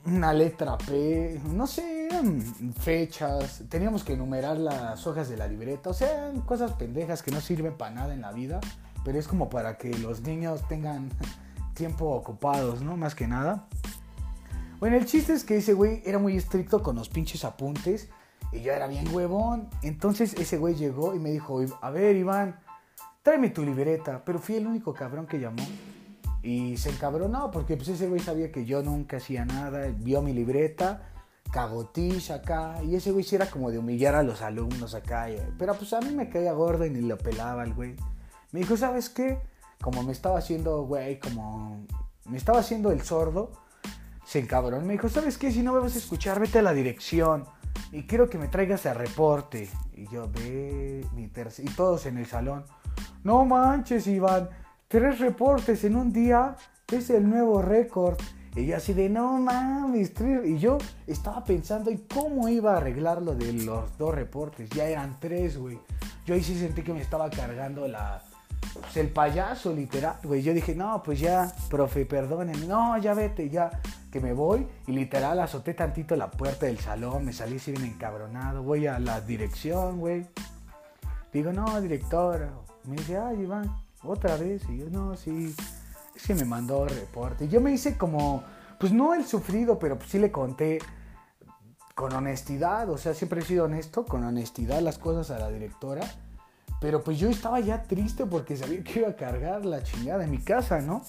una 0.06 0.34
letra 0.34 0.78
P. 0.78 1.40
No 1.54 1.68
sé, 1.68 2.10
fechas, 2.80 3.64
teníamos 3.70 4.04
que 4.04 4.14
enumerar 4.14 4.58
las 4.58 5.06
hojas 5.08 5.30
de 5.30 5.38
la 5.38 5.48
libreta, 5.48 5.90
o 5.90 5.94
sea, 5.94 6.32
cosas 6.46 6.74
pendejas 6.74 7.24
que 7.24 7.32
no 7.32 7.42
sirven 7.42 7.78
para 7.78 7.92
nada 7.92 8.14
en 8.14 8.22
la 8.22 8.32
vida, 8.32 8.60
pero 9.04 9.20
es 9.20 9.28
como 9.28 9.50
para 9.50 9.78
que 9.78 9.98
los 9.98 10.22
niños 10.22 10.68
tengan 10.68 11.10
tiempo 11.74 12.06
ocupados, 12.10 12.82
¿no? 12.82 12.98
Más 12.98 13.16
que 13.16 13.28
nada. 13.28 13.68
Bueno, 14.80 14.96
el 14.96 15.06
chiste 15.06 15.34
es 15.34 15.44
que 15.44 15.58
ese 15.58 15.74
güey 15.74 16.02
era 16.06 16.20
muy 16.20 16.38
estricto 16.38 16.82
con 16.82 16.96
los 16.96 17.10
pinches 17.10 17.44
apuntes 17.44 18.10
y 18.52 18.62
yo 18.62 18.72
era 18.72 18.88
bien 18.88 19.14
huevón. 19.14 19.70
Entonces 19.82 20.34
ese 20.36 20.58
güey 20.58 20.76
llegó 20.76 21.14
y 21.14 21.20
me 21.20 21.32
dijo, 21.32 21.62
a 21.82 21.90
ver 21.90 22.16
Iván, 22.16 22.60
tráeme 23.22 23.50
tu 23.50 23.64
libreta. 23.64 24.24
Pero 24.24 24.40
fui 24.40 24.56
el 24.56 24.68
único 24.68 24.94
cabrón 24.94 25.28
que 25.28 25.40
llamó. 25.40 25.64
Y 26.41 26.78
se 26.78 26.89
encabronó 26.89 27.52
porque 27.52 27.75
pues 27.75 27.89
ese 27.89 28.08
güey 28.08 28.21
sabía 28.21 28.52
que 28.52 28.65
yo 28.65 28.82
nunca 28.82 29.17
hacía 29.17 29.45
nada, 29.45 29.88
vio 29.97 30.21
mi 30.21 30.34
libreta, 30.34 31.10
cagotiza 31.52 32.36
acá, 32.36 32.82
y 32.84 32.95
ese 32.95 33.12
güey 33.12 33.23
sí 33.23 33.36
era 33.36 33.49
como 33.49 33.71
de 33.71 33.80
humillar 33.80 34.15
a 34.15 34.23
los 34.23 34.41
alumnos 34.41 34.93
acá, 34.93 35.28
pero 35.58 35.73
pues 35.73 35.91
a 35.93 35.99
mí 35.99 36.12
me 36.12 36.30
caía 36.30 36.54
gordo 36.54 36.86
y 36.86 36.89
ni 36.89 37.02
lo 37.02 37.17
pelaba 37.17 37.63
el 37.63 37.73
güey. 37.73 37.95
Me 38.52 38.62
dijo, 38.62 38.78
¿sabes 38.78 39.10
qué? 39.10 39.39
Como 39.82 40.04
me 40.04 40.12
estaba 40.12 40.39
haciendo, 40.39 40.84
güey, 40.84 41.19
como 41.19 41.86
me 42.25 42.38
estaba 42.38 42.60
haciendo 42.60 42.91
el 42.91 43.02
sordo, 43.02 43.52
se 44.25 44.39
encabronó. 44.39 44.86
Me 44.86 44.93
dijo, 44.93 45.10
¿sabes 45.10 45.38
qué? 45.38 45.52
Si 45.52 45.62
no 45.62 45.73
me 45.73 45.80
vas 45.80 45.95
a 45.95 45.99
escuchar, 45.99 46.39
vete 46.39 46.60
a 46.60 46.62
la 46.62 46.73
dirección 46.73 47.45
y 47.91 48.04
quiero 48.04 48.30
que 48.30 48.38
me 48.38 48.47
traigas 48.47 48.86
el 48.86 48.95
reporte. 48.95 49.69
Y 49.93 50.08
yo, 50.08 50.30
ve, 50.32 51.06
mi 51.15 51.28
tercer... 51.28 51.65
Y 51.65 51.69
todos 51.69 52.06
en 52.06 52.17
el 52.17 52.25
salón, 52.25 52.65
no 53.23 53.45
manches, 53.45 54.08
Iván 54.08 54.49
tres 54.89 55.19
reportes 55.19 55.84
en 55.84 55.95
un 55.95 56.12
día 56.12 56.56
es 56.91 57.10
el 57.12 57.30
nuevo 57.30 57.62
récord. 57.62 58.17
Y 58.56 58.65
yo 58.65 58.75
así 58.75 58.93
de, 58.93 59.08
no 59.08 59.39
mames, 59.39 60.12
y 60.43 60.58
yo 60.58 60.80
estaba 61.06 61.43
pensando 61.45 61.91
en 61.91 61.99
cómo 62.13 62.49
iba 62.49 62.73
a 62.73 62.78
arreglar 62.78 63.21
lo 63.21 63.36
de 63.36 63.54
los 63.54 63.95
dos 63.97 64.13
reportes. 64.13 64.69
Ya 64.71 64.86
eran 64.86 65.17
tres, 65.19 65.58
güey. 65.58 65.80
Yo 66.25 66.34
ahí 66.34 66.43
sí 66.43 66.60
sentí 66.60 66.82
que 66.82 66.91
me 66.91 67.02
estaba 67.02 67.30
cargando 67.30 67.88
la, 67.88 68.23
pues, 68.73 68.97
el 68.97 69.10
payaso, 69.10 69.71
literal, 69.71 70.17
güey. 70.23 70.41
Yo 70.41 70.54
dije, 70.54 70.73
no, 70.73 71.04
pues 71.04 71.19
ya, 71.19 71.54
profe, 71.69 72.08
perdónenme. 72.08 72.65
No, 72.65 72.97
ya 72.97 73.13
vete, 73.13 73.49
ya, 73.49 73.69
que 74.12 74.19
me 74.19 74.34
voy. 74.34 74.67
Y 74.88 74.91
literal 74.93 75.39
azoté 75.39 75.75
tantito 75.75 76.15
la 76.15 76.32
puerta 76.32 76.65
del 76.65 76.80
salón, 76.80 77.25
me 77.25 77.34
salí 77.34 77.58
así 77.58 77.71
bien 77.71 77.86
encabronado. 77.86 78.63
Voy 78.63 78.88
a 78.88 78.97
la 78.97 79.21
dirección, 79.21 79.99
güey. 79.99 80.25
Digo, 81.32 81.54
no, 81.54 81.80
directora. 81.80 82.49
Me 82.86 82.95
dice, 82.95 83.17
ay, 83.19 83.41
Iván, 83.41 83.71
otra 84.04 84.38
vez. 84.38 84.64
Y 84.70 84.78
yo, 84.78 84.90
no, 84.90 85.16
sí, 85.16 85.56
es 86.16 86.28
que 86.28 86.36
me 86.36 86.46
mandó 86.46 86.86
reporte. 86.86 87.48
Yo 87.48 87.62
me 87.62 87.72
hice 87.72 87.98
como, 87.98 88.44
pues 88.80 88.92
no 88.92 89.14
el 89.14 89.26
sufrido, 89.26 89.80
pero 89.80 89.98
pues 89.98 90.10
sí 90.10 90.20
le 90.20 90.32
conté 90.32 90.80
con 91.96 92.14
honestidad, 92.14 92.90
o 92.90 92.98
sea, 92.98 93.14
siempre 93.14 93.42
he 93.42 93.44
sido 93.44 93.66
honesto, 93.66 94.06
con 94.06 94.24
honestidad 94.24 94.80
las 94.80 94.98
cosas 94.98 95.32
a 95.32 95.40
la 95.40 95.50
directora. 95.50 96.02
Pero 96.80 97.04
pues 97.04 97.20
yo 97.20 97.30
estaba 97.30 97.60
ya 97.60 97.84
triste 97.84 98.26
porque 98.26 98.56
sabía 98.56 98.84
que 98.84 99.00
iba 99.00 99.10
a 99.10 99.16
cargar 99.16 99.66
la 99.66 99.84
chingada 99.84 100.24
en 100.24 100.32
mi 100.32 100.38
casa, 100.38 100.80
¿no? 100.80 101.04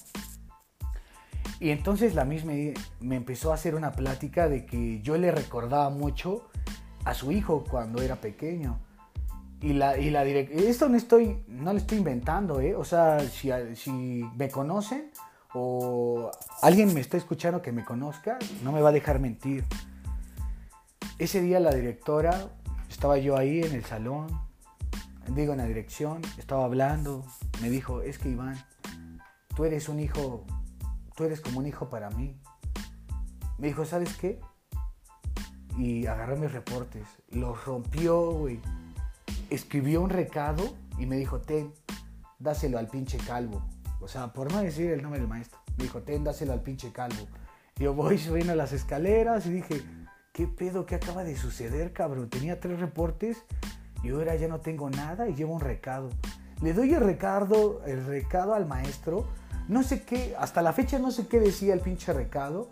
Y 1.60 1.70
entonces 1.70 2.14
la 2.14 2.24
misma 2.24 2.54
me 3.00 3.16
empezó 3.16 3.52
a 3.52 3.54
hacer 3.54 3.74
una 3.74 3.92
plática 3.92 4.48
de 4.48 4.66
que 4.66 5.00
yo 5.02 5.16
le 5.16 5.30
recordaba 5.30 5.90
mucho 5.90 6.48
a 7.04 7.14
su 7.14 7.30
hijo 7.30 7.64
cuando 7.70 8.02
era 8.02 8.16
pequeño. 8.16 8.80
Y 9.62 9.74
la, 9.74 9.98
y 9.98 10.10
la 10.10 10.24
esto 10.24 10.88
no 10.88 10.96
estoy, 10.96 11.44
no 11.46 11.72
le 11.74 11.80
estoy 11.80 11.98
inventando, 11.98 12.60
¿eh? 12.60 12.74
O 12.74 12.84
sea, 12.84 13.20
si, 13.20 13.50
si 13.74 13.90
me 14.36 14.48
conocen 14.48 15.10
o 15.52 16.30
alguien 16.62 16.94
me 16.94 17.00
está 17.00 17.18
escuchando 17.18 17.60
que 17.60 17.70
me 17.70 17.84
conozca, 17.84 18.38
no 18.62 18.72
me 18.72 18.80
va 18.80 18.88
a 18.88 18.92
dejar 18.92 19.18
mentir. 19.18 19.66
Ese 21.18 21.42
día 21.42 21.60
la 21.60 21.74
directora, 21.74 22.48
estaba 22.88 23.18
yo 23.18 23.36
ahí 23.36 23.60
en 23.60 23.74
el 23.74 23.84
salón, 23.84 24.28
digo 25.28 25.52
en 25.52 25.58
la 25.58 25.66
dirección, 25.66 26.22
estaba 26.38 26.64
hablando, 26.64 27.22
me 27.60 27.68
dijo, 27.68 28.00
es 28.00 28.18
que 28.18 28.30
Iván, 28.30 28.56
tú 29.54 29.66
eres 29.66 29.90
un 29.90 30.00
hijo, 30.00 30.46
tú 31.14 31.24
eres 31.24 31.42
como 31.42 31.58
un 31.58 31.66
hijo 31.66 31.90
para 31.90 32.08
mí. 32.10 32.34
Me 33.58 33.66
dijo, 33.66 33.84
¿sabes 33.84 34.16
qué? 34.16 34.40
Y 35.76 36.06
agarró 36.06 36.38
mis 36.38 36.50
reportes, 36.50 37.06
los 37.28 37.62
rompió, 37.66 38.30
güey 38.30 38.58
escribió 39.50 40.00
un 40.02 40.10
recado 40.10 40.74
y 40.98 41.06
me 41.06 41.16
dijo, 41.16 41.40
ten, 41.40 41.72
dáselo 42.38 42.78
al 42.78 42.88
pinche 42.88 43.18
calvo. 43.18 43.62
O 44.00 44.08
sea, 44.08 44.32
por 44.32 44.52
no 44.52 44.60
decir 44.62 44.90
el 44.90 45.02
nombre 45.02 45.20
del 45.20 45.28
maestro. 45.28 45.58
Me 45.76 45.84
dijo, 45.84 46.02
ten, 46.02 46.24
dáselo 46.24 46.52
al 46.52 46.62
pinche 46.62 46.92
calvo. 46.92 47.26
Yo 47.76 47.94
voy 47.94 48.18
subiendo 48.18 48.54
las 48.54 48.72
escaleras 48.72 49.46
y 49.46 49.50
dije, 49.50 49.82
¿qué 50.32 50.46
pedo? 50.46 50.86
¿Qué 50.86 50.94
acaba 50.94 51.24
de 51.24 51.36
suceder, 51.36 51.92
cabrón? 51.92 52.28
Tenía 52.28 52.60
tres 52.60 52.80
reportes 52.80 53.44
y 54.02 54.10
ahora 54.10 54.34
ya 54.36 54.48
no 54.48 54.60
tengo 54.60 54.90
nada 54.90 55.28
y 55.28 55.34
llevo 55.34 55.54
un 55.54 55.60
recado. 55.60 56.10
Le 56.62 56.72
doy 56.72 56.92
el 56.94 57.00
recado, 57.00 57.82
el 57.86 58.04
recado 58.04 58.54
al 58.54 58.66
maestro. 58.66 59.26
No 59.68 59.82
sé 59.82 60.02
qué, 60.02 60.34
hasta 60.38 60.62
la 60.62 60.72
fecha 60.72 60.98
no 60.98 61.10
sé 61.10 61.26
qué 61.26 61.38
decía 61.38 61.74
el 61.74 61.80
pinche 61.80 62.12
recado, 62.12 62.70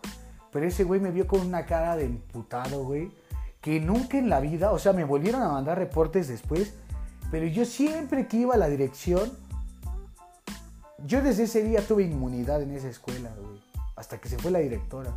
pero 0.51 0.67
ese 0.67 0.85
güey 0.85 1.01
me 1.01 1.11
vio 1.11 1.27
con 1.27 1.41
una 1.41 1.65
cara 1.65 1.97
de 1.97 2.05
imputado, 2.05 2.85
güey 2.85 3.11
que 3.61 3.81
nunca 3.81 4.19
en 4.19 4.29
la 4.29 4.41
vida, 4.41 4.73
o 4.73 4.79
sea, 4.79 4.93
me 4.93 5.05
volvieron 5.05 5.43
a 5.43 5.49
mandar 5.49 5.79
reportes 5.79 6.29
después, 6.29 6.75
pero 7.31 7.47
yo 7.47 7.65
siempre 7.65 8.27
que 8.27 8.39
iba 8.39 8.55
a 8.55 8.59
la 8.59 8.69
dirección, 8.69 9.31
yo 11.05 11.23
desde 11.23 11.45
ese 11.45 11.63
día 11.63 11.81
tuve 11.87 12.05
inmunidad 12.05 12.63
en 12.63 12.73
esa 12.73 12.89
escuela, 12.89 13.31
hasta 13.97 14.19
que 14.19 14.29
se 14.29 14.39
fue 14.39 14.51
la 14.51 14.61
directora. 14.61 15.13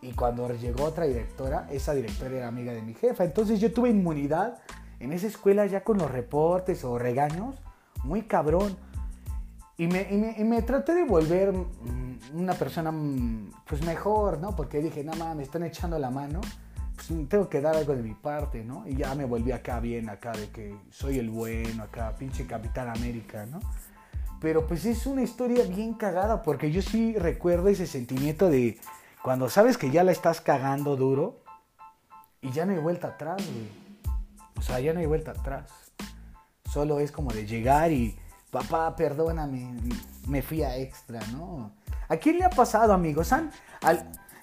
Y 0.00 0.12
cuando 0.12 0.48
llegó 0.54 0.84
otra 0.84 1.04
directora, 1.04 1.68
esa 1.70 1.94
directora 1.94 2.36
era 2.36 2.48
amiga 2.48 2.72
de 2.72 2.82
mi 2.82 2.94
jefa, 2.94 3.24
entonces 3.24 3.60
yo 3.60 3.72
tuve 3.72 3.90
inmunidad 3.90 4.58
en 5.00 5.12
esa 5.12 5.26
escuela 5.26 5.66
ya 5.66 5.84
con 5.84 5.98
los 5.98 6.10
reportes 6.10 6.84
o 6.84 6.98
regaños, 6.98 7.56
muy 8.04 8.22
cabrón. 8.22 8.76
Y 9.78 9.88
me, 9.88 10.34
y 10.38 10.44
me, 10.44 10.62
traté 10.62 10.94
de 10.94 11.04
volver 11.04 11.52
mm, 11.52 12.38
una 12.38 12.54
persona 12.54 12.90
mm, 12.90 13.50
pues 13.68 13.84
mejor, 13.84 14.38
¿no? 14.38 14.56
Porque 14.56 14.80
dije, 14.80 15.04
nada 15.04 15.18
más 15.22 15.36
me 15.36 15.42
están 15.42 15.64
echando 15.64 15.98
la 15.98 16.08
mano 16.08 16.40
tengo 17.28 17.48
que 17.48 17.60
dar 17.60 17.76
algo 17.76 17.94
de 17.94 18.02
mi 18.02 18.14
parte, 18.14 18.64
¿no? 18.64 18.86
Y 18.86 18.96
ya 18.96 19.14
me 19.14 19.24
volví 19.24 19.52
acá 19.52 19.80
bien, 19.80 20.08
acá 20.08 20.32
de 20.32 20.48
que 20.50 20.76
soy 20.90 21.18
el 21.18 21.30
bueno, 21.30 21.84
acá, 21.84 22.14
pinche 22.16 22.46
Capitán 22.46 22.88
América, 22.88 23.46
¿no? 23.46 23.60
Pero 24.40 24.66
pues 24.66 24.84
es 24.84 25.06
una 25.06 25.22
historia 25.22 25.64
bien 25.64 25.94
cagada, 25.94 26.42
porque 26.42 26.70
yo 26.70 26.82
sí 26.82 27.16
recuerdo 27.18 27.68
ese 27.68 27.86
sentimiento 27.86 28.50
de 28.50 28.78
cuando 29.22 29.48
sabes 29.48 29.78
que 29.78 29.90
ya 29.90 30.04
la 30.04 30.12
estás 30.12 30.40
cagando 30.40 30.96
duro 30.96 31.42
y 32.40 32.50
ya 32.52 32.66
no 32.66 32.72
hay 32.72 32.78
vuelta 32.78 33.08
atrás, 33.08 33.42
güey. 33.44 33.68
O 34.58 34.62
sea, 34.62 34.80
ya 34.80 34.92
no 34.92 35.00
hay 35.00 35.06
vuelta 35.06 35.32
atrás. 35.32 35.70
Solo 36.70 37.00
es 37.00 37.12
como 37.12 37.32
de 37.32 37.46
llegar 37.46 37.92
y, 37.92 38.18
papá, 38.50 38.94
perdóname, 38.96 39.76
me 40.26 40.42
fui 40.42 40.62
a 40.62 40.76
extra, 40.76 41.20
¿no? 41.32 41.72
¿A 42.08 42.16
quién 42.16 42.38
le 42.38 42.44
ha 42.44 42.50
pasado, 42.50 42.92
amigos? 42.92 43.34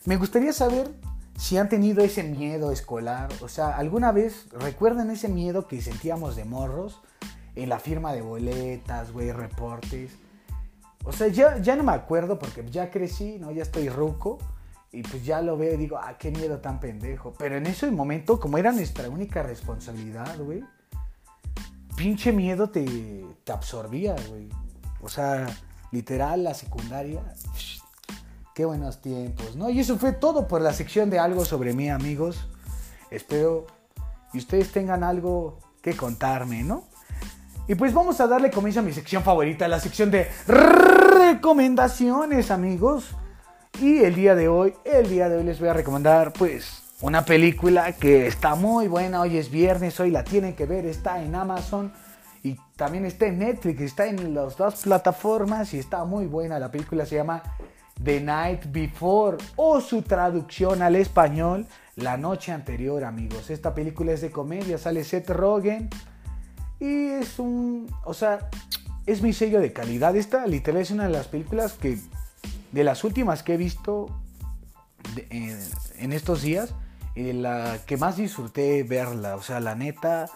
me 0.05 0.17
gustaría 0.17 0.53
saber 0.53 0.93
si 1.37 1.57
han 1.57 1.69
tenido 1.69 2.03
ese 2.03 2.23
miedo 2.23 2.71
escolar, 2.71 3.29
o 3.41 3.47
sea, 3.47 3.75
alguna 3.75 4.11
vez 4.11 4.47
recuerdan 4.51 5.09
ese 5.09 5.29
miedo 5.29 5.67
que 5.67 5.81
sentíamos 5.81 6.35
de 6.35 6.45
morros 6.45 7.01
en 7.55 7.69
la 7.69 7.79
firma 7.79 8.13
de 8.13 8.21
boletas, 8.21 9.11
güey, 9.11 9.31
reportes. 9.31 10.11
O 11.05 11.11
sea, 11.11 11.27
ya, 11.27 11.57
ya 11.57 11.75
no 11.75 11.83
me 11.83 11.91
acuerdo 11.91 12.39
porque 12.39 12.65
ya 12.69 12.89
crecí, 12.89 13.37
¿no? 13.39 13.51
Ya 13.51 13.63
estoy 13.63 13.89
ruco 13.89 14.37
y 14.91 15.01
pues 15.01 15.25
ya 15.25 15.41
lo 15.41 15.57
veo 15.57 15.73
y 15.73 15.77
digo, 15.77 15.97
ah, 15.97 16.17
qué 16.17 16.31
miedo 16.31 16.59
tan 16.59 16.79
pendejo. 16.79 17.33
Pero 17.37 17.57
en 17.57 17.65
ese 17.65 17.89
momento, 17.91 18.39
como 18.39 18.57
era 18.57 18.71
nuestra 18.71 19.09
única 19.09 19.43
responsabilidad, 19.43 20.37
güey, 20.39 20.63
pinche 21.97 22.31
miedo 22.31 22.69
te, 22.69 23.25
te 23.43 23.51
absorbía, 23.51 24.15
güey. 24.29 24.49
O 25.01 25.09
sea, 25.09 25.47
literal, 25.91 26.43
la 26.43 26.53
secundaria, 26.53 27.21
Qué 28.53 28.65
buenos 28.65 29.01
tiempos, 29.01 29.55
¿no? 29.55 29.71
Y 29.71 29.79
eso 29.79 29.97
fue 29.97 30.11
todo 30.11 30.47
por 30.47 30.61
la 30.61 30.73
sección 30.73 31.09
de 31.09 31.17
algo 31.17 31.43
sobre 31.43 31.73
mí, 31.73 31.89
amigos. 31.89 32.47
Espero 33.09 33.65
que 34.31 34.37
ustedes 34.37 34.71
tengan 34.71 35.03
algo 35.03 35.57
que 35.81 35.95
contarme, 35.95 36.61
¿no? 36.63 36.83
Y 37.67 37.73
pues 37.73 37.95
vamos 37.95 38.19
a 38.19 38.27
darle 38.27 38.51
comienzo 38.51 38.81
a 38.81 38.83
mi 38.83 38.93
sección 38.93 39.23
favorita, 39.23 39.67
la 39.67 39.79
sección 39.79 40.11
de 40.11 40.29
recomendaciones, 40.47 42.51
amigos. 42.51 43.15
Y 43.81 44.03
el 44.03 44.13
día 44.13 44.35
de 44.35 44.49
hoy, 44.49 44.75
el 44.85 45.09
día 45.09 45.29
de 45.29 45.37
hoy 45.37 45.45
les 45.45 45.59
voy 45.59 45.69
a 45.69 45.73
recomendar, 45.73 46.31
pues, 46.33 46.83
una 47.01 47.25
película 47.25 47.93
que 47.93 48.27
está 48.27 48.53
muy 48.53 48.87
buena. 48.87 49.21
Hoy 49.21 49.37
es 49.37 49.49
viernes, 49.49 49.99
hoy 49.99 50.11
la 50.11 50.23
tienen 50.23 50.55
que 50.55 50.67
ver, 50.67 50.85
está 50.85 51.23
en 51.23 51.33
Amazon 51.33 51.91
y 52.43 52.55
también 52.75 53.05
está 53.05 53.25
en 53.25 53.39
Netflix, 53.39 53.81
está 53.81 54.05
en 54.05 54.35
las 54.35 54.57
dos 54.57 54.83
plataformas 54.83 55.73
y 55.73 55.79
está 55.79 56.05
muy 56.05 56.27
buena. 56.27 56.59
La 56.59 56.69
película 56.69 57.03
se 57.05 57.15
llama 57.15 57.41
The 58.01 58.21
Night 58.21 58.65
Before 58.71 59.37
o 59.55 59.81
su 59.81 60.01
traducción 60.01 60.81
al 60.81 60.95
español 60.95 61.67
La 61.95 62.17
Noche 62.17 62.51
Anterior, 62.51 63.03
amigos. 63.03 63.49
Esta 63.49 63.73
película 63.73 64.13
es 64.13 64.21
de 64.21 64.31
comedia, 64.31 64.77
sale 64.77 65.03
Seth 65.03 65.29
Rogen 65.29 65.89
y 66.79 67.07
es 67.07 67.39
un, 67.39 67.93
o 68.03 68.13
sea, 68.13 68.49
es 69.05 69.21
mi 69.21 69.33
sello 69.33 69.59
de 69.59 69.73
calidad. 69.73 70.15
Esta 70.15 70.47
literal 70.47 70.81
es 70.81 70.91
una 70.91 71.05
de 71.05 71.11
las 71.11 71.27
películas 71.27 71.73
que, 71.73 71.97
de 72.71 72.83
las 72.83 73.03
últimas 73.03 73.43
que 73.43 73.55
he 73.55 73.57
visto 73.57 74.07
en 75.27 76.13
estos 76.13 76.41
días, 76.41 76.73
y 77.15 77.23
de 77.23 77.33
la 77.33 77.79
que 77.85 77.97
más 77.97 78.17
disfruté 78.17 78.83
verla. 78.83 79.35
O 79.35 79.41
sea, 79.41 79.59
la 79.59 79.75
neta, 79.75 80.29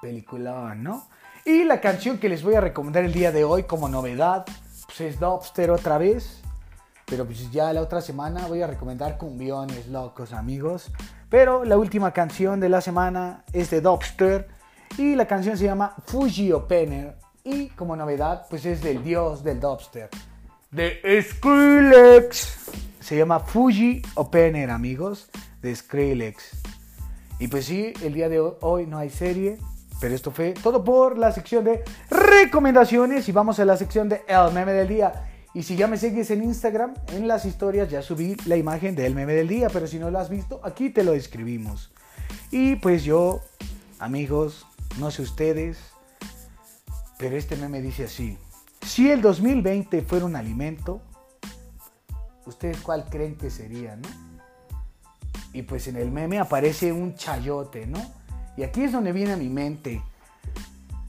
película, 0.00 0.74
¿no? 0.74 1.08
Y 1.44 1.64
la 1.64 1.80
canción 1.80 2.18
que 2.18 2.28
les 2.28 2.42
voy 2.42 2.54
a 2.54 2.60
recomendar 2.60 3.04
el 3.04 3.12
día 3.12 3.32
de 3.32 3.44
hoy 3.44 3.64
como 3.64 3.88
novedad, 3.88 4.44
pues 4.86 5.00
es 5.00 5.20
Dobster 5.20 5.70
otra 5.70 5.98
vez. 5.98 6.41
Pero 7.12 7.26
pues 7.26 7.50
ya 7.50 7.70
la 7.74 7.82
otra 7.82 8.00
semana 8.00 8.46
voy 8.46 8.62
a 8.62 8.66
recomendar 8.66 9.18
cumbiones 9.18 9.86
locos, 9.88 10.32
amigos. 10.32 10.90
Pero 11.28 11.62
la 11.62 11.76
última 11.76 12.10
canción 12.10 12.58
de 12.58 12.70
la 12.70 12.80
semana 12.80 13.44
es 13.52 13.68
de 13.68 13.82
Dobster 13.82 14.48
y 14.96 15.14
la 15.14 15.26
canción 15.26 15.58
se 15.58 15.66
llama 15.66 15.94
Fuji 16.06 16.52
Opener. 16.52 17.18
Y 17.44 17.68
como 17.68 17.96
novedad, 17.96 18.46
pues 18.48 18.64
es 18.64 18.80
del 18.80 19.04
dios 19.04 19.44
del 19.44 19.60
Dobster, 19.60 20.08
de 20.70 21.22
Skrillex. 21.22 22.70
Se 23.00 23.18
llama 23.18 23.40
Fuji 23.40 24.00
Opener, 24.14 24.70
amigos, 24.70 25.28
de 25.60 25.76
Skrillex. 25.76 26.62
Y 27.38 27.48
pues 27.48 27.66
sí, 27.66 27.92
el 28.02 28.14
día 28.14 28.30
de 28.30 28.40
hoy 28.40 28.86
no 28.86 28.96
hay 28.96 29.10
serie, 29.10 29.58
pero 30.00 30.14
esto 30.14 30.30
fue 30.30 30.54
todo 30.54 30.82
por 30.82 31.18
la 31.18 31.30
sección 31.30 31.62
de 31.62 31.84
recomendaciones 32.08 33.28
y 33.28 33.32
vamos 33.32 33.60
a 33.60 33.66
la 33.66 33.76
sección 33.76 34.08
de 34.08 34.22
El 34.26 34.50
Meme 34.54 34.72
del 34.72 34.88
Día. 34.88 35.28
Y 35.54 35.64
si 35.64 35.76
ya 35.76 35.86
me 35.86 35.98
sigues 35.98 36.30
en 36.30 36.42
Instagram, 36.42 36.94
en 37.08 37.28
las 37.28 37.44
historias 37.44 37.90
ya 37.90 38.00
subí 38.00 38.36
la 38.46 38.56
imagen 38.56 38.94
del 38.94 39.14
meme 39.14 39.34
del 39.34 39.48
día, 39.48 39.68
pero 39.70 39.86
si 39.86 39.98
no 39.98 40.10
lo 40.10 40.18
has 40.18 40.30
visto, 40.30 40.60
aquí 40.64 40.88
te 40.90 41.04
lo 41.04 41.12
escribimos. 41.12 41.92
Y 42.50 42.76
pues 42.76 43.04
yo, 43.04 43.42
amigos, 43.98 44.66
no 44.98 45.10
sé 45.10 45.22
ustedes, 45.22 45.78
pero 47.18 47.36
este 47.36 47.56
meme 47.56 47.82
dice 47.82 48.04
así. 48.04 48.38
Si 48.86 49.10
el 49.10 49.20
2020 49.20 50.02
fuera 50.02 50.24
un 50.24 50.36
alimento, 50.36 51.02
¿ustedes 52.46 52.78
cuál 52.80 53.04
creen 53.10 53.36
que 53.36 53.50
sería, 53.50 53.96
no? 53.96 54.08
Y 55.52 55.62
pues 55.62 55.86
en 55.86 55.96
el 55.96 56.10
meme 56.10 56.38
aparece 56.38 56.92
un 56.92 57.14
chayote, 57.14 57.86
¿no? 57.86 58.00
Y 58.56 58.62
aquí 58.62 58.84
es 58.84 58.92
donde 58.92 59.12
viene 59.12 59.32
a 59.32 59.36
mi 59.36 59.50
mente. 59.50 60.02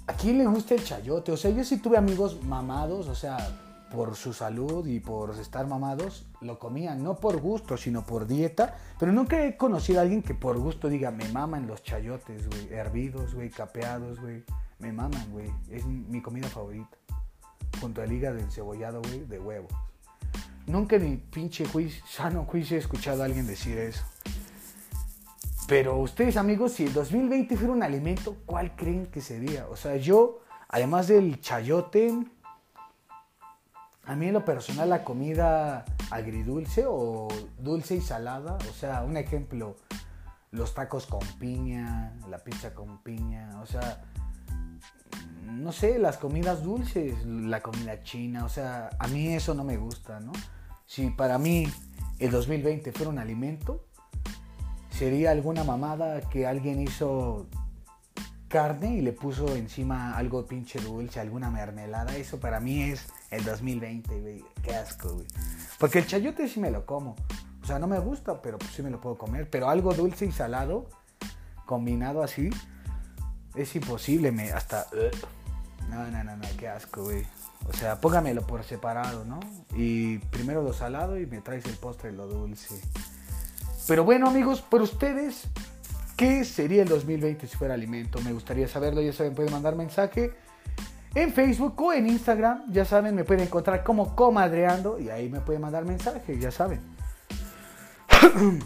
¿A 0.05 0.13
quién 0.13 0.37
le 0.37 0.45
gusta 0.45 0.75
el 0.75 0.83
chayote? 0.83 1.31
O 1.31 1.37
sea, 1.37 1.49
yo 1.51 1.63
sí 1.63 1.77
tuve 1.77 1.97
amigos 1.97 2.43
mamados, 2.43 3.07
o 3.07 3.15
sea, 3.15 3.37
por 3.93 4.15
su 4.15 4.33
salud 4.33 4.87
y 4.87 4.99
por 4.99 5.29
estar 5.39 5.67
mamados, 5.67 6.25
lo 6.41 6.57
comían, 6.57 7.03
no 7.03 7.19
por 7.19 7.39
gusto, 7.39 7.77
sino 7.77 8.03
por 8.03 8.25
dieta. 8.25 8.75
Pero 8.99 9.11
nunca 9.11 9.45
he 9.45 9.55
conocido 9.55 9.99
a 9.99 10.01
alguien 10.01 10.23
que 10.23 10.33
por 10.33 10.57
gusto 10.57 10.89
diga, 10.89 11.11
me 11.11 11.29
maman 11.29 11.67
los 11.67 11.83
chayotes, 11.83 12.49
güey, 12.49 12.73
hervidos, 12.73 13.35
güey, 13.35 13.51
capeados, 13.51 14.19
güey. 14.19 14.43
Me 14.79 14.91
maman, 14.91 15.31
güey. 15.31 15.51
Es 15.69 15.85
mi 15.85 16.21
comida 16.23 16.47
favorita. 16.47 16.97
Junto 17.79 18.01
al 18.01 18.11
hígado 18.11 18.39
encebollado, 18.39 18.99
güey, 19.03 19.25
de 19.25 19.39
huevos. 19.39 19.71
Nunca 20.65 20.95
en 20.95 21.11
mi 21.11 21.17
pinche 21.17 21.65
sano 22.09 22.45
juicio 22.45 22.77
he 22.77 22.79
escuchado 22.79 23.21
a 23.21 23.25
alguien 23.25 23.45
decir 23.45 23.77
eso. 23.77 24.03
Pero 25.67 25.99
ustedes, 25.99 26.35
amigos, 26.35 26.73
si 26.73 26.85
el 26.85 26.93
2020 26.93 27.55
fuera 27.57 27.73
un 27.73 27.83
alimento, 27.83 28.37
¿cuál 28.47 28.75
creen 28.75 29.05
que 29.05 29.21
sería? 29.21 29.67
O 29.67 29.75
sea, 29.75 29.97
yo, 29.97 30.39
además 30.67 31.07
del 31.07 31.39
chayote, 31.39 32.11
a 34.05 34.15
mí 34.15 34.27
en 34.27 34.33
lo 34.33 34.43
personal 34.43 34.89
la 34.89 35.03
comida 35.03 35.85
agridulce 36.11 36.85
o 36.87 37.27
dulce 37.57 37.95
y 37.95 38.01
salada, 38.01 38.57
o 38.69 38.73
sea, 38.73 39.03
un 39.03 39.17
ejemplo, 39.17 39.77
los 40.51 40.73
tacos 40.73 41.05
con 41.05 41.25
piña, 41.39 42.13
la 42.29 42.37
pizza 42.39 42.73
con 42.73 42.99
piña, 42.99 43.59
o 43.61 43.65
sea, 43.65 44.03
no 45.43 45.71
sé, 45.71 45.99
las 45.99 46.17
comidas 46.17 46.63
dulces, 46.63 47.25
la 47.25 47.61
comida 47.61 48.03
china, 48.03 48.45
o 48.45 48.49
sea, 48.49 48.89
a 48.99 49.07
mí 49.07 49.33
eso 49.33 49.53
no 49.53 49.63
me 49.63 49.77
gusta, 49.77 50.19
¿no? 50.19 50.33
Si 50.85 51.09
para 51.09 51.37
mí 51.37 51.65
el 52.19 52.31
2020 52.31 52.91
fuera 52.91 53.09
un 53.09 53.19
alimento, 53.19 53.85
sería 54.89 55.31
alguna 55.31 55.63
mamada 55.63 56.21
que 56.29 56.45
alguien 56.45 56.81
hizo 56.81 57.47
carne 58.53 58.97
y 58.97 59.01
le 59.01 59.13
puso 59.13 59.55
encima 59.55 60.15
algo 60.15 60.45
pinche 60.45 60.79
dulce, 60.79 61.19
alguna 61.19 61.49
mermelada. 61.49 62.15
Eso 62.15 62.39
para 62.39 62.59
mí 62.59 62.83
es 62.83 63.07
el 63.31 63.43
2020, 63.43 64.21
güey. 64.21 64.45
Qué 64.61 64.75
asco, 64.75 65.11
güey. 65.11 65.25
Porque 65.79 65.97
el 65.97 66.05
chayote 66.05 66.47
sí 66.47 66.59
me 66.59 66.69
lo 66.69 66.85
como. 66.85 67.15
O 67.63 67.65
sea, 67.65 67.79
no 67.79 67.87
me 67.87 67.97
gusta, 67.97 68.43
pero 68.43 68.59
pues 68.59 68.69
sí 68.69 68.83
me 68.83 68.91
lo 68.91 69.01
puedo 69.01 69.17
comer. 69.17 69.49
Pero 69.49 69.69
algo 69.69 69.91
dulce 69.95 70.27
y 70.27 70.31
salado, 70.31 70.87
combinado 71.65 72.21
así, 72.21 72.51
es 73.55 73.75
imposible. 73.75 74.31
Me, 74.31 74.51
hasta... 74.51 74.85
No, 75.89 76.05
no, 76.11 76.23
no, 76.23 76.37
no, 76.37 76.47
qué 76.55 76.67
asco, 76.67 77.05
güey. 77.05 77.25
O 77.67 77.73
sea, 77.73 77.99
póngamelo 77.99 78.45
por 78.45 78.63
separado, 78.63 79.25
¿no? 79.25 79.39
Y 79.75 80.19
primero 80.19 80.61
lo 80.61 80.73
salado 80.73 81.17
y 81.17 81.25
me 81.25 81.41
traes 81.41 81.65
el 81.65 81.77
postre 81.77 82.11
lo 82.11 82.27
dulce. 82.27 82.79
Pero 83.87 84.03
bueno, 84.03 84.27
amigos, 84.27 84.61
por 84.61 84.83
ustedes, 84.83 85.47
¿qué 86.15 86.43
sería 86.43 86.83
el 86.83 86.89
2020 86.89 87.47
si 87.47 87.57
fuera 87.57 87.73
alimento? 87.73 88.19
Me 88.21 88.33
gustaría 88.33 88.67
saberlo. 88.67 89.01
Ya 89.01 89.13
saben, 89.13 89.35
pueden 89.35 89.51
mandar 89.51 89.75
mensaje 89.75 90.33
en 91.15 91.33
Facebook 91.33 91.79
o 91.81 91.93
en 91.93 92.07
Instagram. 92.07 92.71
Ya 92.71 92.85
saben, 92.85 93.15
me 93.15 93.23
pueden 93.23 93.43
encontrar 93.43 93.83
como 93.83 94.15
Comadreando 94.15 94.99
y 94.99 95.09
ahí 95.09 95.29
me 95.29 95.41
pueden 95.41 95.61
mandar 95.61 95.85
mensaje, 95.85 96.37
ya 96.39 96.51
saben. 96.51 96.81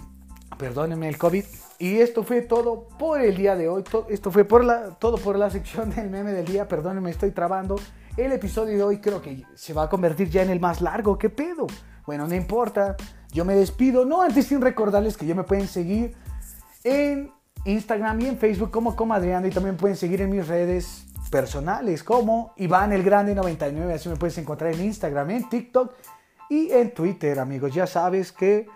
Perdónenme 0.57 1.09
el 1.09 1.17
COVID. 1.17 1.43
Y 1.79 1.97
esto 1.97 2.23
fue 2.23 2.41
todo 2.41 2.87
por 2.97 3.21
el 3.21 3.37
día 3.37 3.55
de 3.55 3.69
hoy. 3.69 3.83
Esto 4.09 4.31
fue 4.31 4.45
por 4.45 4.65
todo 4.99 5.17
por 5.17 5.37
la 5.37 5.49
sección 5.49 5.91
del 5.91 6.09
meme 6.09 6.31
del 6.31 6.45
día. 6.45 6.67
Perdónenme, 6.67 7.11
estoy 7.11 7.31
trabando. 7.31 7.75
El 8.15 8.31
episodio 8.31 8.75
de 8.75 8.83
hoy 8.83 8.97
creo 8.97 9.21
que 9.21 9.43
se 9.53 9.73
va 9.73 9.83
a 9.83 9.89
convertir 9.89 10.29
ya 10.29 10.41
en 10.41 10.49
el 10.49 10.59
más 10.59 10.81
largo. 10.81 11.19
¿Qué 11.19 11.29
pedo? 11.29 11.67
Bueno, 12.07 12.27
no 12.27 12.33
importa. 12.33 12.95
Yo 13.31 13.45
me 13.45 13.53
despido, 13.53 14.05
no 14.05 14.23
antes 14.23 14.47
sin 14.47 14.61
recordarles 14.61 15.17
que 15.17 15.27
ya 15.27 15.35
me 15.35 15.43
pueden 15.43 15.67
seguir 15.67 16.15
en 16.83 17.31
Instagram 17.67 18.21
y 18.21 18.25
en 18.27 18.37
Facebook 18.37 18.71
como 18.71 18.95
Comadriando 18.95 19.47
y 19.47 19.51
también 19.51 19.75
pueden 19.75 19.97
seguir 19.97 20.21
en 20.21 20.29
mis 20.29 20.47
redes 20.47 21.05
personales 21.29 22.01
como 22.03 22.53
Iván 22.55 22.93
el 22.93 23.03
Grande 23.03 23.35
99, 23.35 23.93
así 23.93 24.07
me 24.07 24.15
puedes 24.15 24.37
encontrar 24.37 24.73
en 24.73 24.85
Instagram, 24.85 25.29
en 25.31 25.49
TikTok 25.49 25.93
y 26.49 26.71
en 26.71 26.93
Twitter, 26.93 27.37
amigos. 27.39 27.73
Ya 27.73 27.85
sabes 27.85 28.31
que 28.31 28.67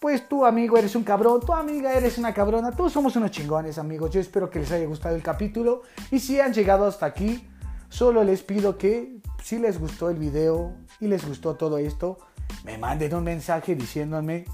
pues 0.00 0.26
tu 0.28 0.46
amigo 0.46 0.78
eres 0.78 0.96
un 0.96 1.04
cabrón, 1.04 1.40
tu 1.40 1.52
amiga 1.52 1.92
eres 1.92 2.16
una 2.16 2.32
cabrona, 2.32 2.72
todos 2.72 2.92
somos 2.92 3.14
unos 3.16 3.30
chingones, 3.30 3.76
amigos. 3.76 4.10
Yo 4.10 4.20
espero 4.20 4.48
que 4.48 4.60
les 4.60 4.72
haya 4.72 4.86
gustado 4.86 5.14
el 5.14 5.22
capítulo 5.22 5.82
y 6.10 6.18
si 6.18 6.40
han 6.40 6.54
llegado 6.54 6.86
hasta 6.86 7.04
aquí, 7.04 7.46
solo 7.90 8.24
les 8.24 8.42
pido 8.42 8.78
que 8.78 9.20
si 9.42 9.58
les 9.58 9.78
gustó 9.78 10.08
el 10.08 10.16
video 10.16 10.72
y 11.00 11.08
les 11.08 11.26
gustó 11.26 11.56
todo 11.56 11.76
esto, 11.76 12.18
me 12.64 12.78
manden 12.78 13.14
un 13.14 13.24
mensaje 13.24 13.74
diciéndome, 13.74 14.46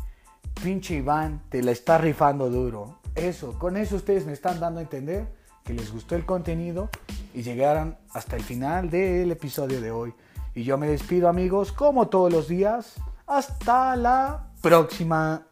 pinche 0.63 0.95
Iván, 0.97 1.43
te 1.49 1.63
la 1.63 1.71
está 1.71 1.99
rifando 1.99 2.51
duro. 2.51 3.04
Eso, 3.15 3.59
con 3.59 3.77
eso 3.77 3.97
ustedes 3.97 4.27
me 4.27 4.33
están 4.33 4.59
dando 4.61 4.81
a 4.81 4.83
entender 4.83 5.27
que 5.65 5.73
les 5.73 5.93
gustó 5.93 6.15
el 6.17 6.27
contenido 6.27 6.91
y 7.33 7.43
llegaron 7.43 7.97
hasta 8.13 8.37
el 8.37 8.43
final 8.43 8.91
del 8.91 9.31
episodio 9.31 9.81
de 9.81 9.91
hoy. 9.91 10.15
Y 10.55 10.65
yo 10.65 10.79
me 10.79 10.89
despido 10.89 11.29
amigos, 11.29 11.73
como 11.73 12.09
todos 12.09 12.33
los 12.33 12.49
días. 12.49 12.95
Hasta 13.27 13.97
la 13.97 14.51
próxima. 14.61 15.47